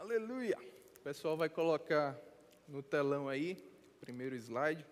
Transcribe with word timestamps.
Aleluia. 0.00 0.56
O 0.96 1.00
pessoal 1.00 1.36
vai 1.36 1.48
colocar 1.48 2.16
no 2.68 2.84
telão 2.84 3.28
aí, 3.28 3.56
primeiro 4.00 4.36
slide. 4.36 4.86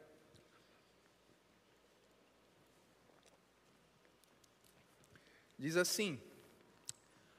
Diz 5.56 5.76
assim: 5.76 6.20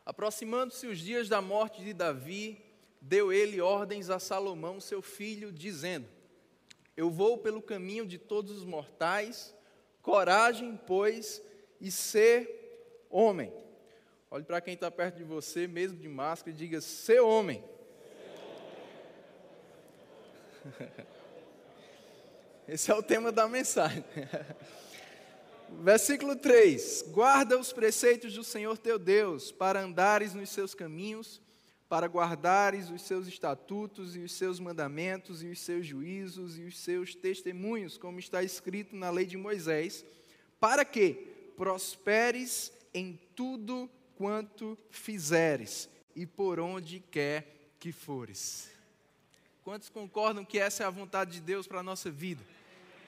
Aproximando-se 0.06 0.88
os 0.88 0.98
dias 0.98 1.28
da 1.28 1.42
morte 1.42 1.84
de 1.84 1.94
Davi, 1.94 2.64
deu 3.02 3.34
ele 3.34 3.60
ordens 3.60 4.10
a 4.10 4.18
Salomão, 4.18 4.80
seu 4.80 5.02
filho, 5.02 5.52
dizendo: 5.52 6.08
Eu 6.96 7.10
vou 7.10 7.38
pelo 7.38 7.62
caminho 7.62 8.06
de 8.06 8.18
todos 8.18 8.54
os 8.54 8.64
mortais, 8.64 9.54
coragem, 10.02 10.80
pois, 10.88 11.44
e 11.82 11.92
ser 11.92 13.06
homem. 13.10 13.52
Olhe 14.30 14.44
para 14.44 14.60
quem 14.60 14.74
está 14.74 14.92
perto 14.92 15.16
de 15.16 15.24
você, 15.24 15.68
mesmo 15.68 15.98
de 15.98 16.10
máscara, 16.10 16.52
e 16.52 16.54
diga: 16.54 16.82
Ser 16.82 17.22
homem. 17.22 17.64
Esse 22.68 22.92
é 22.92 22.94
o 22.94 23.02
tema 23.02 23.32
da 23.32 23.48
mensagem. 23.48 24.04
Versículo 25.82 26.36
3: 26.36 27.06
Guarda 27.08 27.58
os 27.58 27.72
preceitos 27.72 28.34
do 28.34 28.44
Senhor 28.44 28.78
teu 28.78 29.00
Deus, 29.00 29.50
para 29.50 29.80
andares 29.80 30.34
nos 30.34 30.50
seus 30.50 30.76
caminhos, 30.76 31.42
para 31.88 32.08
guardares 32.08 32.90
os 32.90 33.04
seus 33.04 33.28
estatutos 33.28 34.18
e 34.18 34.20
os 34.20 34.34
seus 34.34 34.60
mandamentos 34.60 35.42
e 35.42 35.48
os 35.48 35.62
seus 35.62 35.88
juízos 35.88 36.60
e 36.60 36.64
os 36.64 36.78
seus 36.78 37.16
testemunhos, 37.16 37.98
como 37.98 38.20
está 38.20 38.44
escrito 38.44 38.94
na 38.94 39.10
lei 39.10 39.26
de 39.26 39.38
Moisés, 39.38 40.06
para 40.60 40.84
que 40.84 41.14
prosperes 41.56 42.74
em 42.94 43.18
tudo 43.34 43.90
quanto 44.18 44.78
fizeres 44.90 45.88
e 46.16 46.26
por 46.26 46.60
onde 46.60 47.00
quer 47.00 47.76
que 47.80 47.92
fores. 47.92 48.70
Quantos 49.64 49.90
concordam 49.90 50.44
que 50.44 50.58
essa 50.58 50.84
é 50.84 50.86
a 50.86 50.90
vontade 50.90 51.34
de 51.34 51.42
Deus 51.42 51.68
para 51.68 51.82
a 51.82 51.84
nossa 51.84 52.10
vida? 52.10 52.44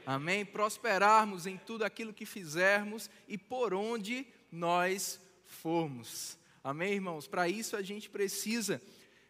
Amém? 0.05 0.45
Prosperarmos 0.45 1.45
em 1.47 1.57
tudo 1.57 1.83
aquilo 1.83 2.13
que 2.13 2.25
fizermos 2.25 3.09
e 3.27 3.37
por 3.37 3.73
onde 3.73 4.27
nós 4.51 5.19
formos. 5.45 6.37
Amém, 6.63 6.93
irmãos? 6.93 7.27
Para 7.27 7.47
isso 7.47 7.75
a 7.75 7.81
gente 7.81 8.09
precisa 8.09 8.81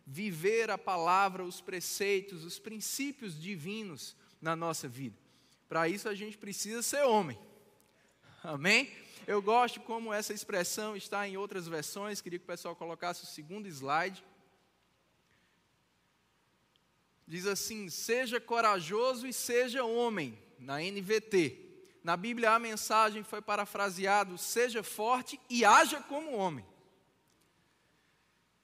viver 0.05 0.69
a 0.71 0.77
palavra, 0.77 1.43
os 1.43 1.61
preceitos, 1.61 2.43
os 2.43 2.59
princípios 2.59 3.39
divinos 3.39 4.15
na 4.41 4.55
nossa 4.55 4.87
vida. 4.87 5.17
Para 5.67 5.87
isso 5.87 6.09
a 6.09 6.15
gente 6.15 6.37
precisa 6.37 6.81
ser 6.81 7.03
homem. 7.03 7.37
Amém? 8.43 8.91
Eu 9.27 9.41
gosto 9.41 9.79
como 9.81 10.13
essa 10.13 10.33
expressão 10.33 10.95
está 10.95 11.27
em 11.27 11.37
outras 11.37 11.67
versões, 11.67 12.21
queria 12.21 12.39
que 12.39 12.45
o 12.45 12.47
pessoal 12.47 12.75
colocasse 12.75 13.23
o 13.23 13.27
segundo 13.27 13.67
slide. 13.67 14.23
Diz 17.27 17.45
assim: 17.45 17.89
seja 17.89 18.39
corajoso 18.41 19.27
e 19.27 19.33
seja 19.33 19.83
homem, 19.83 20.37
na 20.57 20.79
NVT. 20.81 21.67
Na 22.03 22.17
Bíblia 22.17 22.51
a 22.51 22.59
mensagem 22.59 23.23
foi 23.23 23.41
parafraseado: 23.41 24.37
seja 24.37 24.81
forte 24.81 25.39
e 25.49 25.63
haja 25.63 26.01
como 26.01 26.35
homem. 26.35 26.65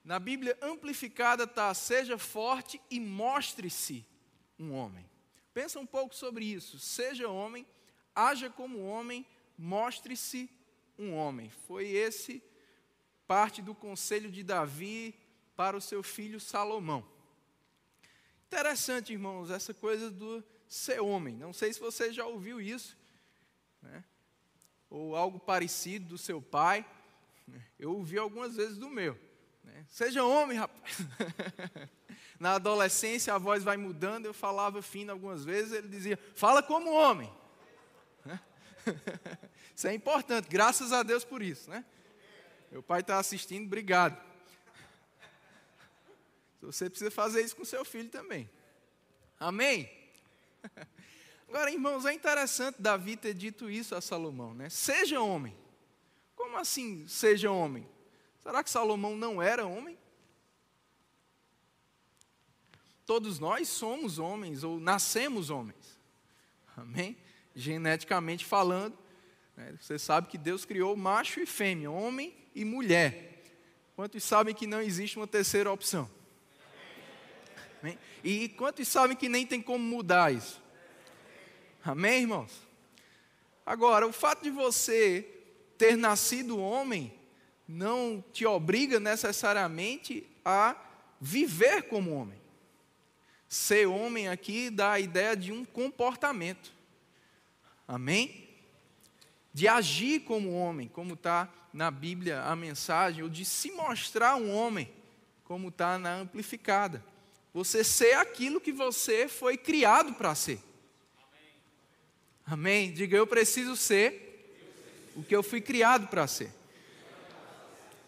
Na 0.04 0.20
Bíblia 0.20 0.58
amplificada 0.62 1.44
está: 1.44 1.72
seja 1.74 2.18
forte 2.18 2.82
e 2.90 3.00
mostre-se 3.00 4.06
um 4.58 4.74
homem. 4.74 5.08
Pensa 5.54 5.80
um 5.80 5.86
pouco 5.86 6.16
sobre 6.16 6.46
isso. 6.46 6.80
Seja 6.80 7.30
homem, 7.30 7.68
haja 8.16 8.50
como 8.50 8.84
homem, 8.84 9.26
mostre-se 9.58 10.50
um 10.98 11.14
homem. 11.14 11.50
Foi 11.68 11.88
esse 11.88 12.44
parte 13.28 13.62
do 13.62 13.74
conselho 13.74 14.32
de 14.32 14.44
Davi 14.44 15.16
para 15.56 15.76
o 15.76 15.82
seu 15.82 16.04
filho 16.04 16.40
Salomão. 16.40 17.06
Interessante, 18.48 19.14
irmãos, 19.14 19.50
essa 19.50 19.74
coisa 19.74 20.10
do 20.10 20.44
ser 20.68 21.02
homem. 21.02 21.36
Não 21.36 21.54
sei 21.54 21.74
se 21.74 21.80
você 21.80 22.14
já 22.14 22.26
ouviu 22.26 22.62
isso, 22.62 22.98
né? 23.82 24.04
ou 24.90 25.16
algo 25.16 25.40
parecido 25.40 26.10
do 26.10 26.18
seu 26.18 26.42
pai. 26.42 26.86
Eu 27.78 27.94
ouvi 27.94 28.18
algumas 28.18 28.56
vezes 28.56 28.78
do 28.78 28.90
meu. 28.90 29.18
Né? 29.64 29.86
Seja 29.90 30.24
homem, 30.24 30.58
rapaz. 30.58 31.00
Na 32.40 32.54
adolescência 32.54 33.34
a 33.34 33.38
voz 33.38 33.64
vai 33.64 33.78
mudando, 33.78 34.26
eu 34.26 34.34
falava 34.34 34.82
fino 34.82 35.12
algumas 35.12 35.44
vezes, 35.44 35.74
ele 35.74 35.88
dizia: 35.88 36.18
fala 36.36 36.62
como 36.62 36.92
homem. 36.92 37.32
Isso 39.76 39.88
é 39.88 39.94
importante, 39.94 40.48
graças 40.48 40.92
a 40.92 41.04
Deus 41.04 41.26
por 41.26 41.42
isso, 41.42 41.70
né? 41.70 41.84
Meu 42.72 42.82
pai 42.82 43.02
está 43.02 43.20
assistindo, 43.20 43.66
obrigado. 43.66 44.22
Você 46.62 46.90
precisa 46.90 47.12
fazer 47.12 47.42
isso 47.42 47.56
com 47.56 47.66
seu 47.66 47.84
filho 47.84 48.10
também. 48.10 48.50
Amém? 49.40 49.92
Agora, 51.48 51.72
irmãos, 51.72 52.06
é 52.06 52.14
interessante 52.14 52.82
Davi 52.82 53.16
ter 53.16 53.34
dito 53.34 53.70
isso 53.70 53.96
a 53.96 54.02
Salomão, 54.02 54.54
né? 54.54 54.70
Seja 54.70 55.22
homem. 55.22 55.56
Como 56.36 56.58
assim, 56.58 57.08
seja 57.08 57.52
homem? 57.52 57.88
Será 58.42 58.64
que 58.64 58.70
Salomão 58.70 59.16
não 59.16 59.42
era 59.42 59.66
homem? 59.66 59.98
Todos 63.06 63.40
nós 63.40 63.70
somos 63.70 64.20
homens 64.20 64.64
ou 64.64 64.80
nascemos 64.80 65.50
homens. 65.50 66.00
Amém? 66.76 67.18
Geneticamente 67.56 68.44
falando, 68.44 68.98
né? 69.56 69.74
Você 69.80 69.98
sabe 69.98 70.28
que 70.28 70.38
Deus 70.38 70.66
criou 70.66 70.96
macho 70.96 71.40
e 71.40 71.46
fêmea, 71.46 71.90
homem 71.90 72.36
e 72.54 72.66
mulher. 72.66 73.42
Quantos 73.96 74.24
sabem 74.24 74.54
que 74.54 74.68
não 74.68 74.82
existe 74.82 75.18
uma 75.18 75.28
terceira 75.28 75.72
opção? 75.72 76.10
Amém? 77.82 77.98
E 78.24 78.50
quantos 78.50 78.88
sabem 78.88 79.16
que 79.16 79.30
nem 79.30 79.46
tem 79.46 79.62
como 79.62 79.84
mudar 79.84 80.34
isso? 80.34 80.62
Amém, 81.84 82.22
irmãos? 82.22 82.52
Agora, 83.66 84.06
o 84.06 84.12
fato 84.12 84.44
de 84.44 84.50
você 84.50 85.28
ter 85.78 85.96
nascido 85.96 86.60
homem 86.60 87.14
não 87.68 88.24
te 88.34 88.46
obriga 88.46 89.00
necessariamente 89.00 90.28
a 90.44 90.76
viver 91.22 91.84
como 91.84 92.14
homem. 92.14 92.40
Ser 93.48 93.88
homem 93.88 94.28
aqui 94.28 94.70
dá 94.70 94.94
a 94.94 95.00
ideia 95.00 95.36
de 95.36 95.52
um 95.52 95.64
comportamento. 95.64 96.75
Amém? 97.88 98.46
de 99.56 99.70
agir 99.70 100.20
como 100.20 100.52
homem, 100.52 100.90
como 100.90 101.14
está 101.14 101.50
na 101.72 101.90
Bíblia 101.90 102.42
a 102.42 102.58
mensagem, 102.58 103.24
ou 103.24 103.30
de 103.30 103.46
se 103.46 103.72
mostrar 103.72 104.36
um 104.36 104.54
homem, 104.54 104.92
como 105.46 105.70
está 105.70 105.98
na 105.98 106.14
amplificada. 106.14 107.02
Você 107.54 107.82
ser 107.82 108.18
aquilo 108.18 108.60
que 108.60 108.74
você 108.74 109.30
foi 109.30 109.56
criado 109.56 110.14
para 110.16 110.36
ser. 110.36 110.60
Amém. 112.46 112.92
Diga, 112.92 113.16
eu 113.16 113.26
preciso 113.26 113.78
ser 113.78 114.54
o 115.16 115.24
que 115.24 115.34
eu 115.34 115.42
fui 115.42 115.62
criado 115.62 116.08
para 116.08 116.28
ser. 116.28 116.52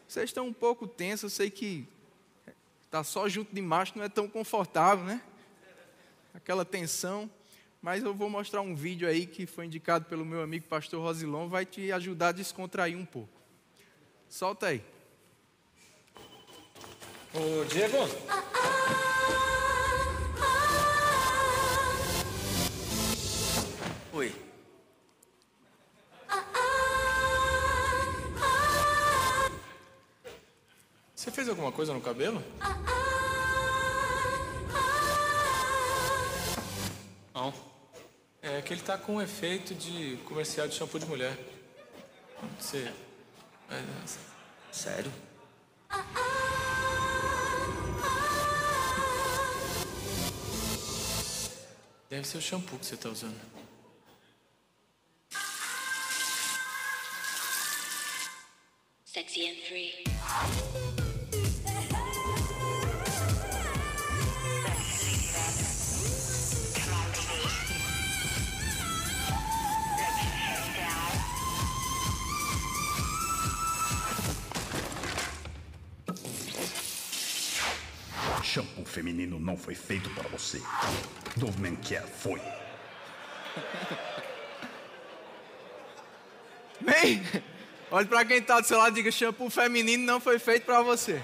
Vocês 0.06 0.30
estão 0.30 0.48
um 0.48 0.54
pouco 0.54 0.86
tensos, 0.86 1.24
eu 1.24 1.30
sei 1.30 1.50
que 1.50 1.88
tá 2.92 3.06
só 3.06 3.30
junto 3.30 3.56
de 3.56 3.62
macho 3.62 3.94
não 3.96 4.04
é 4.04 4.10
tão 4.10 4.28
confortável, 4.28 5.06
né? 5.06 5.22
Aquela 6.34 6.66
tensão 6.66 7.32
mas 7.88 8.04
eu 8.04 8.14
vou 8.14 8.30
mostrar 8.30 8.60
um 8.60 8.76
vídeo 8.76 9.08
aí 9.08 9.26
que 9.26 9.46
foi 9.46 9.66
indicado 9.66 10.04
pelo 10.04 10.26
meu 10.26 10.42
amigo 10.42 10.68
pastor 10.68 11.02
Rosilon, 11.02 11.48
vai 11.48 11.66
te 11.66 11.90
ajudar 11.94 12.28
a 12.28 12.32
descontrair 12.34 12.98
um 12.98 13.06
pouco. 13.06 13.30
Solta 14.28 14.68
aí. 14.68 14.84
Ô, 17.34 17.64
Diego. 17.64 17.98
Oi. 24.12 24.36
Você 31.16 31.32
fez 31.32 31.48
alguma 31.48 31.72
coisa 31.72 31.94
no 31.94 32.02
cabelo? 32.02 32.44
Não. 37.34 37.67
É 38.42 38.62
que 38.62 38.74
ele 38.74 38.82
tá 38.82 38.98
com 38.98 39.16
um 39.16 39.22
efeito 39.22 39.74
de 39.74 40.18
comercial 40.26 40.68
de 40.68 40.76
shampoo 40.76 41.00
de 41.00 41.06
mulher. 41.06 41.38
Você. 42.60 42.92
É... 43.70 43.84
Sério? 44.72 45.12
Deve 52.10 52.26
ser 52.26 52.38
o 52.38 52.42
shampoo 52.42 52.80
que 52.80 52.86
você 52.86 52.96
tá 52.96 53.10
usando. 53.10 53.40
Sexy 59.06 59.50
and 59.50 59.56
free. 59.68 61.07
Feminino 78.98 79.40
não 79.40 79.56
foi 79.56 79.76
feito 79.76 80.10
para 80.10 80.28
você. 80.28 80.60
Dove 81.36 81.62
Men 81.62 81.76
Care 81.76 82.08
foi. 82.08 82.42
Bem, 86.82 87.22
olhe 87.92 88.08
para 88.08 88.26
quem 88.26 88.38
está 88.38 88.60
do 88.60 88.66
seu 88.66 88.80
lado 88.80 88.94
e 88.94 88.96
diga: 88.96 89.12
shampoo 89.12 89.52
feminino 89.52 90.04
não 90.04 90.20
foi 90.20 90.40
feito 90.40 90.66
para 90.66 90.82
você. 90.82 91.22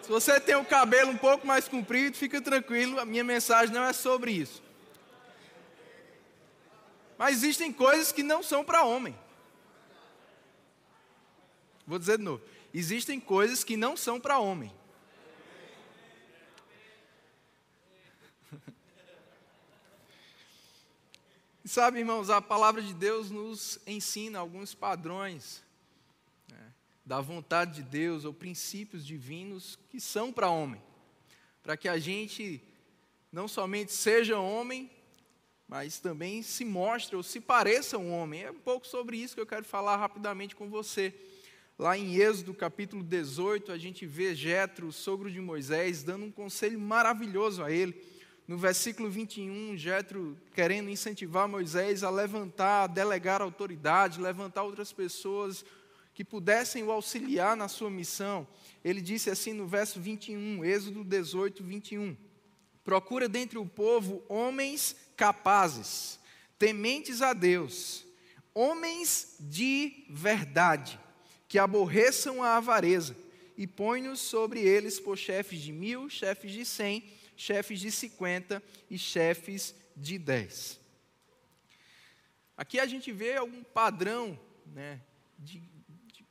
Se 0.00 0.08
você 0.08 0.40
tem 0.40 0.54
o 0.54 0.64
cabelo 0.64 1.10
um 1.10 1.18
pouco 1.18 1.46
mais 1.46 1.68
comprido, 1.68 2.16
fica 2.16 2.40
tranquilo, 2.40 2.98
a 2.98 3.04
minha 3.04 3.22
mensagem 3.22 3.74
não 3.74 3.84
é 3.84 3.92
sobre 3.92 4.32
isso. 4.32 4.62
Mas 7.18 7.36
existem 7.36 7.70
coisas 7.70 8.10
que 8.10 8.22
não 8.22 8.42
são 8.42 8.64
para 8.64 8.84
homem. 8.84 9.14
Vou 11.86 11.98
dizer 11.98 12.18
de 12.18 12.24
novo: 12.24 12.42
existem 12.72 13.18
coisas 13.20 13.64
que 13.64 13.76
não 13.76 13.96
são 13.96 14.20
para 14.20 14.38
homem. 14.38 14.72
Sabe, 21.64 21.98
irmãos, 22.00 22.30
a 22.30 22.40
palavra 22.40 22.82
de 22.82 22.94
Deus 22.94 23.30
nos 23.30 23.78
ensina 23.86 24.38
alguns 24.38 24.74
padrões 24.74 25.62
né, 26.48 26.72
da 27.04 27.20
vontade 27.20 27.76
de 27.76 27.82
Deus 27.82 28.24
ou 28.24 28.32
princípios 28.32 29.06
divinos 29.06 29.78
que 29.90 30.00
são 30.00 30.32
para 30.32 30.48
homem, 30.50 30.82
para 31.62 31.76
que 31.76 31.88
a 31.88 31.98
gente 31.98 32.62
não 33.32 33.46
somente 33.46 33.92
seja 33.92 34.38
homem, 34.38 34.90
mas 35.68 36.00
também 36.00 36.42
se 36.42 36.64
mostre 36.64 37.14
ou 37.14 37.22
se 37.22 37.40
pareça 37.40 37.96
um 37.96 38.12
homem. 38.12 38.42
É 38.42 38.50
um 38.50 38.58
pouco 38.58 38.84
sobre 38.86 39.16
isso 39.16 39.36
que 39.36 39.40
eu 39.40 39.46
quero 39.46 39.64
falar 39.64 39.96
rapidamente 39.96 40.56
com 40.56 40.68
você. 40.68 41.14
Lá 41.80 41.96
em 41.96 42.16
Êxodo 42.16 42.52
capítulo 42.52 43.02
18, 43.02 43.72
a 43.72 43.78
gente 43.78 44.04
vê 44.04 44.34
Jetro, 44.34 44.88
o 44.88 44.92
sogro 44.92 45.30
de 45.30 45.40
Moisés, 45.40 46.02
dando 46.02 46.26
um 46.26 46.30
conselho 46.30 46.78
maravilhoso 46.78 47.64
a 47.64 47.72
ele. 47.72 47.98
No 48.46 48.58
versículo 48.58 49.08
21, 49.08 49.78
Jetro 49.78 50.36
querendo 50.52 50.90
incentivar 50.90 51.48
Moisés 51.48 52.02
a 52.02 52.10
levantar, 52.10 52.82
a 52.82 52.86
delegar 52.86 53.40
autoridade, 53.40 54.20
levantar 54.20 54.64
outras 54.64 54.92
pessoas 54.92 55.64
que 56.12 56.22
pudessem 56.22 56.82
o 56.82 56.90
auxiliar 56.90 57.56
na 57.56 57.66
sua 57.66 57.88
missão. 57.88 58.46
Ele 58.84 59.00
disse 59.00 59.30
assim 59.30 59.54
no 59.54 59.66
verso 59.66 59.98
21, 59.98 60.62
Êxodo 60.62 61.02
18, 61.02 61.64
21. 61.64 62.14
Procura 62.84 63.26
dentre 63.26 63.56
o 63.56 63.64
povo 63.64 64.22
homens 64.28 64.94
capazes, 65.16 66.20
tementes 66.58 67.22
a 67.22 67.32
Deus, 67.32 68.04
homens 68.52 69.36
de 69.40 70.04
verdade, 70.10 71.00
que 71.50 71.58
aborreçam 71.58 72.44
a 72.44 72.58
avareza, 72.58 73.16
e 73.56 73.66
põe-nos 73.66 74.20
sobre 74.20 74.60
eles 74.60 75.00
por 75.00 75.18
chefes 75.18 75.60
de 75.60 75.72
mil, 75.72 76.08
chefes 76.08 76.52
de 76.52 76.64
cem, 76.64 77.02
chefes 77.36 77.80
de 77.80 77.90
cinquenta 77.90 78.62
e 78.88 78.96
chefes 78.96 79.74
de 79.96 80.16
dez. 80.16 80.78
Aqui 82.56 82.78
a 82.78 82.86
gente 82.86 83.10
vê 83.10 83.34
algum 83.34 83.64
padrão 83.64 84.38
né, 84.64 85.00
de, 85.36 85.60
de, 86.06 86.24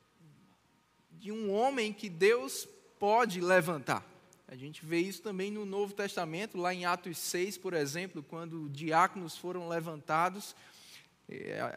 de 1.12 1.30
um 1.30 1.52
homem 1.52 1.92
que 1.92 2.08
Deus 2.08 2.66
pode 2.98 3.42
levantar. 3.42 4.02
A 4.48 4.56
gente 4.56 4.86
vê 4.86 5.00
isso 5.00 5.20
também 5.20 5.50
no 5.50 5.66
Novo 5.66 5.92
Testamento, 5.92 6.56
lá 6.56 6.72
em 6.72 6.86
Atos 6.86 7.18
6, 7.18 7.58
por 7.58 7.74
exemplo, 7.74 8.22
quando 8.22 8.70
diáconos 8.70 9.36
foram 9.36 9.68
levantados, 9.68 10.56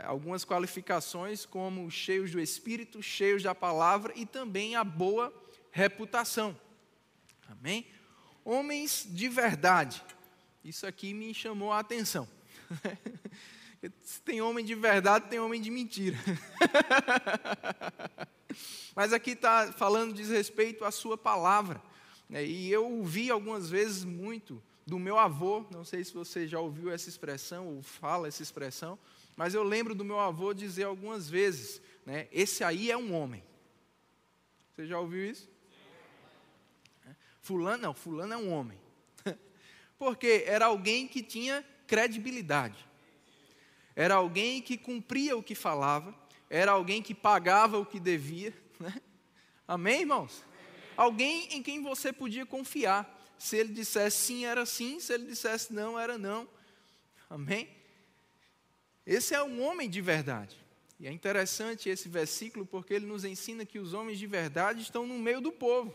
algumas 0.04 0.44
qualificações 0.44 1.46
como 1.46 1.90
cheios 1.92 2.32
do 2.32 2.40
Espírito, 2.40 3.02
cheios 3.02 3.44
da 3.44 3.54
palavra 3.54 4.14
e 4.16 4.26
também 4.26 4.76
a 4.76 4.84
boa 4.84 5.34
reputação. 5.72 6.58
Amém? 7.48 7.86
Homens 8.44 9.08
de 9.10 9.28
verdade. 9.28 10.04
Isso 10.64 10.88
aqui 10.88 11.14
me 11.14 11.34
chamou 11.34 11.72
a 11.72 11.80
atenção. 11.80 12.28
Se 14.02 14.22
tem 14.22 14.42
homem 14.42 14.64
de 14.64 14.76
verdade, 14.76 15.28
tem 15.30 15.40
homem 15.40 15.62
de 15.62 15.70
mentira. 15.70 16.18
Mas 18.96 19.12
aqui 19.12 19.32
está 19.32 19.74
falando 19.74 20.14
diz 20.14 20.30
respeito 20.30 20.86
à 20.86 20.92
sua 20.92 21.18
palavra. 21.18 21.82
Né? 22.30 22.46
E 22.46 22.72
eu 22.72 22.90
ouvi 22.90 23.30
algumas 23.30 23.70
vezes 23.70 24.04
muito 24.04 24.62
do 24.86 25.00
meu 25.00 25.18
avô, 25.18 25.66
não 25.72 25.84
sei 25.84 26.04
se 26.04 26.14
você 26.14 26.48
já 26.48 26.60
ouviu 26.60 26.92
essa 26.92 27.10
expressão 27.10 27.68
ou 27.68 27.82
fala 27.82 28.28
essa 28.28 28.44
expressão, 28.44 28.98
mas 29.36 29.54
eu 29.54 29.64
lembro 29.64 29.96
do 29.96 30.06
meu 30.06 30.20
avô 30.20 30.54
dizer 30.54 30.84
algumas 30.84 31.30
vezes, 31.30 31.82
né, 32.06 32.28
esse 32.32 32.64
aí 32.64 32.92
é 32.92 32.98
um 32.98 33.14
homem. 33.14 33.44
Você 34.72 34.86
já 34.86 35.00
ouviu 35.00 35.30
isso? 35.30 35.50
Fulano, 37.42 37.84
não, 37.84 37.94
fulano 37.94 38.34
é 38.34 38.38
um 38.38 38.52
homem. 38.52 38.80
Porque 39.98 40.44
era 40.48 40.66
alguém 40.66 41.08
que 41.08 41.22
tinha 41.22 41.64
credibilidade. 41.86 42.88
Era 43.96 44.16
alguém 44.16 44.62
que 44.62 44.78
cumpria 44.78 45.38
o 45.38 45.44
que 45.44 45.54
falava, 45.54 46.16
era 46.50 46.72
alguém 46.72 47.02
que 47.02 47.14
pagava 47.14 47.78
o 47.78 47.86
que 47.86 48.00
devia. 48.00 48.54
Né? 48.80 49.02
Amém, 49.66 50.02
irmãos? 50.02 50.44
alguém 50.96 51.48
em 51.56 51.62
quem 51.62 51.82
você 51.82 52.12
podia 52.12 52.46
confiar. 52.46 53.22
Se 53.38 53.58
ele 53.58 53.74
dissesse 53.74 54.18
sim, 54.18 54.46
era 54.46 54.66
sim, 54.66 55.00
se 55.00 55.14
ele 55.14 55.26
dissesse 55.26 55.74
não, 55.74 56.00
era 56.00 56.18
não. 56.18 56.48
Amém? 57.30 57.70
Esse 59.06 59.34
é 59.34 59.44
um 59.44 59.62
homem 59.62 59.90
de 59.90 60.02
verdade. 60.02 60.58
E 61.00 61.08
é 61.08 61.12
interessante 61.12 61.90
esse 61.90 62.08
versículo 62.08 62.66
porque 62.66 62.94
ele 62.94 63.06
nos 63.06 63.26
ensina 63.26 63.66
que 63.66 63.80
os 63.80 63.94
homens 63.94 64.18
de 64.18 64.28
verdade 64.28 64.82
estão 64.82 65.06
no 65.06 65.20
meio 65.20 65.42
do 65.42 65.52
povo. 65.52 65.94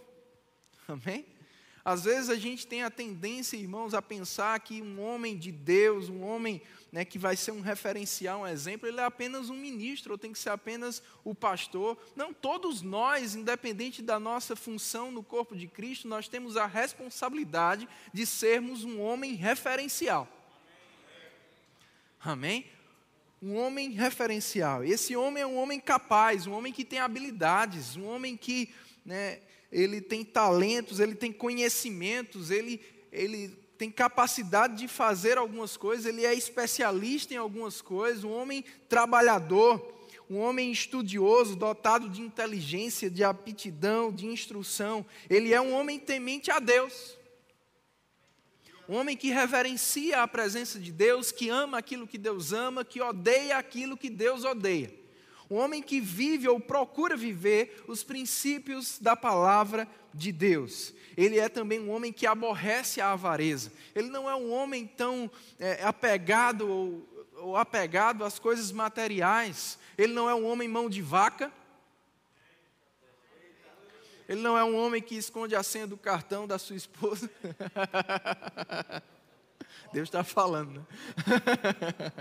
Amém? 0.86 1.24
Às 1.84 2.04
vezes 2.04 2.28
a 2.28 2.36
gente 2.36 2.66
tem 2.66 2.82
a 2.82 2.90
tendência, 2.90 3.56
irmãos, 3.56 3.94
a 3.94 4.02
pensar 4.02 4.60
que 4.60 4.82
um 4.82 5.00
homem 5.00 5.38
de 5.38 5.50
Deus, 5.50 6.10
um 6.10 6.22
homem 6.22 6.60
né, 6.92 7.02
que 7.02 7.18
vai 7.18 7.34
ser 7.34 7.52
um 7.52 7.62
referencial, 7.62 8.40
um 8.40 8.46
exemplo, 8.46 8.86
ele 8.86 9.00
é 9.00 9.04
apenas 9.04 9.48
um 9.48 9.54
ministro, 9.54 10.12
ou 10.12 10.18
tem 10.18 10.30
que 10.30 10.38
ser 10.38 10.50
apenas 10.50 11.02
o 11.24 11.34
pastor. 11.34 11.96
Não, 12.14 12.34
todos 12.34 12.82
nós, 12.82 13.34
independente 13.34 14.02
da 14.02 14.20
nossa 14.20 14.54
função 14.54 15.10
no 15.10 15.22
corpo 15.22 15.56
de 15.56 15.66
Cristo, 15.66 16.06
nós 16.06 16.28
temos 16.28 16.58
a 16.58 16.66
responsabilidade 16.66 17.88
de 18.12 18.26
sermos 18.26 18.84
um 18.84 19.00
homem 19.00 19.32
referencial. 19.32 20.28
Amém? 22.20 22.66
Um 23.40 23.56
homem 23.56 23.90
referencial. 23.90 24.82
Esse 24.82 25.14
homem 25.14 25.42
é 25.42 25.46
um 25.46 25.56
homem 25.56 25.78
capaz, 25.78 26.46
um 26.46 26.52
homem 26.52 26.72
que 26.72 26.84
tem 26.84 26.98
habilidades, 26.98 27.96
um 27.96 28.06
homem 28.06 28.36
que 28.36 28.70
né, 29.04 29.38
ele 29.70 30.00
tem 30.00 30.24
talentos, 30.24 30.98
ele 30.98 31.14
tem 31.14 31.32
conhecimentos, 31.32 32.50
ele, 32.50 32.80
ele 33.12 33.56
tem 33.76 33.90
capacidade 33.90 34.76
de 34.76 34.88
fazer 34.88 35.38
algumas 35.38 35.76
coisas, 35.76 36.06
ele 36.06 36.26
é 36.26 36.34
especialista 36.34 37.32
em 37.32 37.36
algumas 37.36 37.80
coisas, 37.80 38.24
um 38.24 38.32
homem 38.32 38.64
trabalhador, 38.88 39.94
um 40.28 40.38
homem 40.38 40.72
estudioso, 40.72 41.54
dotado 41.56 42.08
de 42.08 42.20
inteligência, 42.20 43.08
de 43.08 43.22
aptidão, 43.22 44.12
de 44.12 44.26
instrução. 44.26 45.06
Ele 45.30 45.54
é 45.54 45.60
um 45.60 45.72
homem 45.72 45.98
temente 45.98 46.50
a 46.50 46.58
Deus. 46.58 47.17
Um 48.88 48.96
homem 48.96 49.16
que 49.16 49.30
reverencia 49.30 50.22
a 50.22 50.28
presença 50.28 50.78
de 50.78 50.90
Deus, 50.90 51.30
que 51.30 51.50
ama 51.50 51.76
aquilo 51.76 52.06
que 52.06 52.16
Deus 52.16 52.52
ama, 52.54 52.84
que 52.84 53.02
odeia 53.02 53.58
aquilo 53.58 53.98
que 53.98 54.08
Deus 54.08 54.44
odeia. 54.44 54.90
Um 55.50 55.56
homem 55.56 55.82
que 55.82 56.00
vive 56.00 56.48
ou 56.48 56.58
procura 56.58 57.16
viver 57.16 57.84
os 57.86 58.02
princípios 58.02 58.98
da 58.98 59.14
palavra 59.14 59.86
de 60.14 60.32
Deus. 60.32 60.94
Ele 61.16 61.38
é 61.38 61.48
também 61.48 61.80
um 61.80 61.90
homem 61.90 62.12
que 62.12 62.26
aborrece 62.26 63.00
a 63.00 63.12
avareza. 63.12 63.72
Ele 63.94 64.08
não 64.08 64.28
é 64.28 64.34
um 64.34 64.50
homem 64.52 64.86
tão 64.86 65.30
é, 65.58 65.84
apegado 65.84 66.68
ou, 66.68 67.08
ou 67.36 67.56
apegado 67.56 68.24
às 68.24 68.38
coisas 68.38 68.72
materiais. 68.72 69.78
Ele 69.98 70.12
não 70.14 70.30
é 70.30 70.34
um 70.34 70.46
homem 70.46 70.68
mão 70.68 70.88
de 70.88 71.02
vaca. 71.02 71.52
Ele 74.28 74.42
não 74.42 74.58
é 74.58 74.62
um 74.62 74.76
homem 74.76 75.00
que 75.00 75.14
esconde 75.14 75.56
a 75.56 75.62
senha 75.62 75.86
do 75.86 75.96
cartão 75.96 76.46
da 76.46 76.58
sua 76.58 76.76
esposa. 76.76 77.30
Deus 79.90 80.08
está 80.08 80.22
falando. 80.22 80.72
Né? 80.72 80.86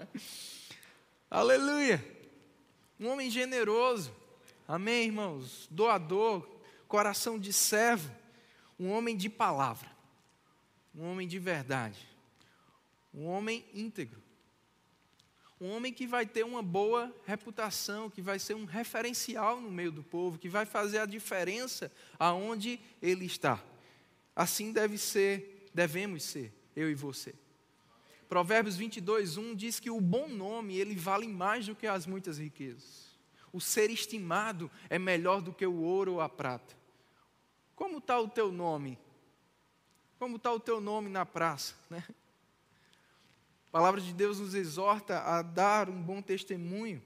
Aleluia. 1.30 2.02
Um 2.98 3.10
homem 3.10 3.30
generoso. 3.30 4.16
Amém, 4.66 5.08
irmãos? 5.08 5.68
Doador, 5.70 6.48
coração 6.88 7.38
de 7.38 7.52
servo. 7.52 8.10
Um 8.80 8.90
homem 8.92 9.18
de 9.18 9.30
palavra. 9.30 9.92
Um 10.96 11.12
homem 11.12 11.28
de 11.28 11.40
verdade. 11.40 12.08
Um 13.14 13.28
homem 13.28 13.66
íntegro. 13.74 14.24
Um 15.60 15.72
homem 15.72 15.92
que 15.92 16.06
vai 16.06 16.26
ter 16.26 16.46
uma 16.46 16.62
boa 16.62 17.14
reputação, 17.26 18.10
que 18.10 18.22
vai 18.22 18.38
ser 18.38 18.54
um 18.54 18.66
referencial 18.66 19.60
no 19.60 19.72
meio 19.72 19.92
do 19.92 20.04
povo, 20.04 20.38
que 20.38 20.48
vai 20.48 20.66
fazer 20.66 21.00
a 21.00 21.06
diferença 21.06 21.92
aonde 22.20 22.80
ele 23.02 23.26
está. 23.26 23.64
Assim 24.36 24.72
deve 24.72 25.00
ser, 25.00 25.70
devemos 25.74 26.24
ser, 26.24 26.54
eu 26.76 26.92
e 26.92 26.94
você. 26.94 27.34
Provérbios 28.30 28.76
22, 28.76 29.38
1 29.38 29.56
diz 29.56 29.80
que 29.80 29.90
o 29.90 30.00
bom 30.00 30.28
nome, 30.28 30.78
ele 30.78 30.96
vale 30.96 31.28
mais 31.28 31.66
do 31.66 31.76
que 31.76 31.88
as 31.88 32.06
muitas 32.06 32.38
riquezas. 32.38 33.08
o 33.52 33.62
ser 33.62 33.90
estimado 33.90 34.70
é 34.90 35.00
melhor 35.00 35.42
do 35.42 35.54
que 35.54 35.66
o 35.66 35.82
ouro 35.82 36.14
ou 36.14 36.22
a 36.22 36.30
prata. 36.30 36.76
Como 37.76 37.98
está 37.98 38.20
o 38.20 38.28
teu 38.28 38.52
nome? 38.52 39.00
Como 40.20 40.36
está 40.36 40.52
o 40.52 40.60
teu 40.60 40.80
nome 40.82 41.10
na 41.10 41.26
praça? 41.26 41.74
Né? 41.90 42.04
Palavra 43.77 44.01
de 44.01 44.12
Deus 44.12 44.39
nos 44.39 44.55
exorta 44.55 45.19
a 45.19 45.43
dar 45.43 45.88
um 45.88 46.01
bom 46.01 46.19
testemunho. 46.19 47.00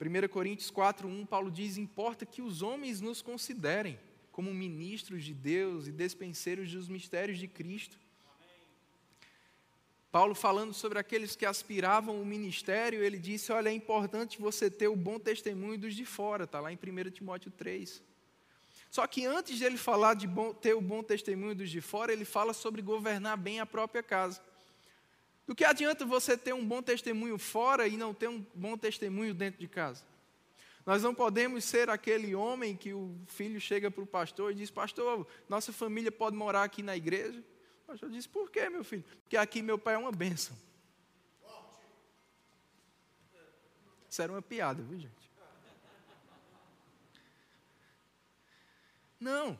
1 0.00 0.26
Coríntios 0.26 0.72
4:1 0.72 1.24
Paulo 1.24 1.52
diz: 1.52 1.78
"Importa 1.78 2.26
que 2.26 2.42
os 2.42 2.60
homens 2.60 3.00
nos 3.00 3.22
considerem 3.22 3.96
como 4.32 4.52
ministros 4.52 5.22
de 5.22 5.32
Deus 5.32 5.86
e 5.86 5.92
despenseiros 5.92 6.72
dos 6.72 6.88
mistérios 6.88 7.38
de 7.38 7.46
Cristo." 7.46 7.96
Paulo 10.10 10.34
falando 10.34 10.74
sobre 10.74 10.98
aqueles 10.98 11.36
que 11.36 11.46
aspiravam 11.46 12.20
o 12.20 12.26
ministério, 12.26 13.04
ele 13.04 13.20
disse: 13.20 13.52
"Olha, 13.52 13.68
é 13.68 13.72
importante 13.72 14.40
você 14.40 14.68
ter 14.68 14.88
o 14.88 14.96
bom 14.96 15.20
testemunho 15.20 15.78
dos 15.78 15.94
de 15.94 16.04
fora", 16.04 16.42
está 16.42 16.58
lá 16.58 16.72
em 16.72 16.76
1 16.76 17.12
Timóteo 17.12 17.52
3. 17.52 18.02
Só 18.90 19.06
que 19.06 19.26
antes 19.26 19.58
de 19.58 19.64
ele 19.64 19.76
falar 19.76 20.14
de 20.14 20.26
bom, 20.26 20.52
ter 20.52 20.74
o 20.74 20.80
bom 20.80 21.02
testemunho 21.02 21.54
dos 21.54 21.70
de 21.70 21.80
fora, 21.80 22.12
ele 22.12 22.24
fala 22.24 22.52
sobre 22.52 22.80
governar 22.80 23.36
bem 23.36 23.60
a 23.60 23.66
própria 23.66 24.02
casa. 24.02 24.40
Do 25.46 25.54
que 25.54 25.64
adianta 25.64 26.04
você 26.04 26.36
ter 26.36 26.52
um 26.52 26.64
bom 26.64 26.82
testemunho 26.82 27.38
fora 27.38 27.86
e 27.86 27.96
não 27.96 28.12
ter 28.12 28.28
um 28.28 28.44
bom 28.54 28.76
testemunho 28.76 29.34
dentro 29.34 29.60
de 29.60 29.68
casa? 29.68 30.04
Nós 30.84 31.02
não 31.02 31.14
podemos 31.14 31.64
ser 31.64 31.90
aquele 31.90 32.34
homem 32.34 32.74
que 32.74 32.94
o 32.94 33.14
filho 33.26 33.60
chega 33.60 33.90
para 33.90 34.02
o 34.02 34.06
pastor 34.06 34.52
e 34.52 34.54
diz: 34.54 34.70
Pastor, 34.70 35.26
nossa 35.48 35.70
família 35.70 36.10
pode 36.10 36.34
morar 36.34 36.62
aqui 36.62 36.82
na 36.82 36.96
igreja? 36.96 37.42
O 37.84 37.86
pastor 37.88 38.10
diz: 38.10 38.26
Por 38.26 38.50
quê, 38.50 38.70
meu 38.70 38.82
filho? 38.82 39.04
Porque 39.22 39.36
aqui 39.36 39.60
meu 39.60 39.78
pai 39.78 39.94
é 39.94 39.98
uma 39.98 40.12
bênção. 40.12 40.56
Isso 44.08 44.22
era 44.22 44.32
uma 44.32 44.40
piada, 44.40 44.82
viu, 44.82 44.98
gente? 44.98 45.17
Não. 49.20 49.58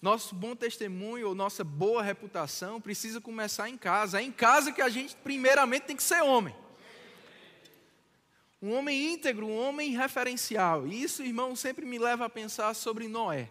Nosso 0.00 0.34
bom 0.34 0.54
testemunho 0.54 1.28
ou 1.28 1.34
nossa 1.34 1.64
boa 1.64 2.02
reputação 2.02 2.80
precisa 2.80 3.20
começar 3.20 3.68
em 3.70 3.76
casa. 3.78 4.20
É 4.20 4.22
em 4.22 4.30
casa 4.30 4.70
que 4.70 4.82
a 4.82 4.88
gente, 4.88 5.16
primeiramente, 5.16 5.84
tem 5.84 5.96
que 5.96 6.02
ser 6.02 6.22
homem. 6.22 6.54
Um 8.60 8.72
homem 8.72 9.12
íntegro, 9.12 9.46
um 9.46 9.58
homem 9.58 9.96
referencial. 9.96 10.86
E 10.86 11.02
isso, 11.02 11.22
irmão, 11.22 11.56
sempre 11.56 11.86
me 11.86 11.98
leva 11.98 12.26
a 12.26 12.30
pensar 12.30 12.74
sobre 12.74 13.08
Noé. 13.08 13.50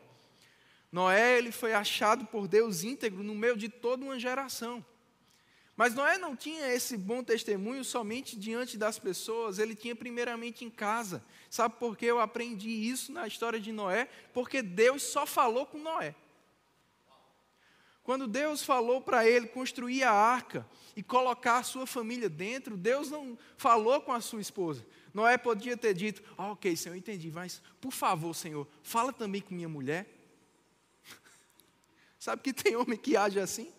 Noé, 0.92 1.38
ele 1.40 1.52
foi 1.52 1.74
achado 1.74 2.26
por 2.26 2.48
Deus 2.48 2.84
íntegro 2.84 3.24
no 3.24 3.34
meio 3.34 3.58
de 3.58 3.68
toda 3.68 4.04
uma 4.04 4.20
geração. 4.20 4.86
Mas 5.76 5.96
Noé 5.96 6.18
não 6.18 6.36
tinha 6.36 6.72
esse 6.72 6.96
bom 6.96 7.24
testemunho 7.24 7.84
somente 7.84 8.38
diante 8.38 8.78
das 8.78 9.00
pessoas, 9.00 9.58
ele 9.58 9.76
tinha 9.76 9.96
primeiramente 9.96 10.64
em 10.64 10.70
casa. 10.70 11.24
Sabe 11.50 11.76
por 11.78 11.98
que 11.98 12.06
eu 12.06 12.20
aprendi 12.20 12.70
isso 12.70 13.12
na 13.12 13.26
história 13.26 13.60
de 13.60 13.72
Noé? 13.72 14.08
Porque 14.34 14.62
Deus 14.62 15.02
só 15.02 15.26
falou 15.26 15.66
com 15.66 15.80
Noé. 15.80 16.16
Quando 18.04 18.28
Deus 18.28 18.62
falou 18.64 19.02
para 19.02 19.28
ele 19.28 19.48
construir 19.48 20.04
a 20.04 20.12
arca 20.12 20.68
e 20.96 21.02
colocar 21.02 21.60
a 21.60 21.64
sua 21.64 21.88
família 21.88 22.30
dentro, 22.30 22.76
Deus 22.76 23.10
não 23.10 23.38
falou 23.58 24.02
com 24.02 24.12
a 24.12 24.20
sua 24.20 24.42
esposa. 24.42 24.86
Noé 25.14 25.38
podia 25.38 25.78
ter 25.78 25.94
dito: 25.94 26.22
ah, 26.38 26.52
Ok, 26.52 26.76
Senhor, 26.76 26.96
entendi, 26.96 27.32
mas 27.32 27.62
por 27.80 27.92
favor, 27.92 28.36
Senhor, 28.36 28.68
fala 28.84 29.14
também 29.14 29.42
com 29.42 29.56
minha 29.56 29.70
mulher. 29.70 30.06
Sabe 32.20 32.42
que 32.44 32.54
tem 32.54 32.76
homem 32.76 32.98
que 32.98 33.16
age 33.16 33.40
assim? 33.40 33.74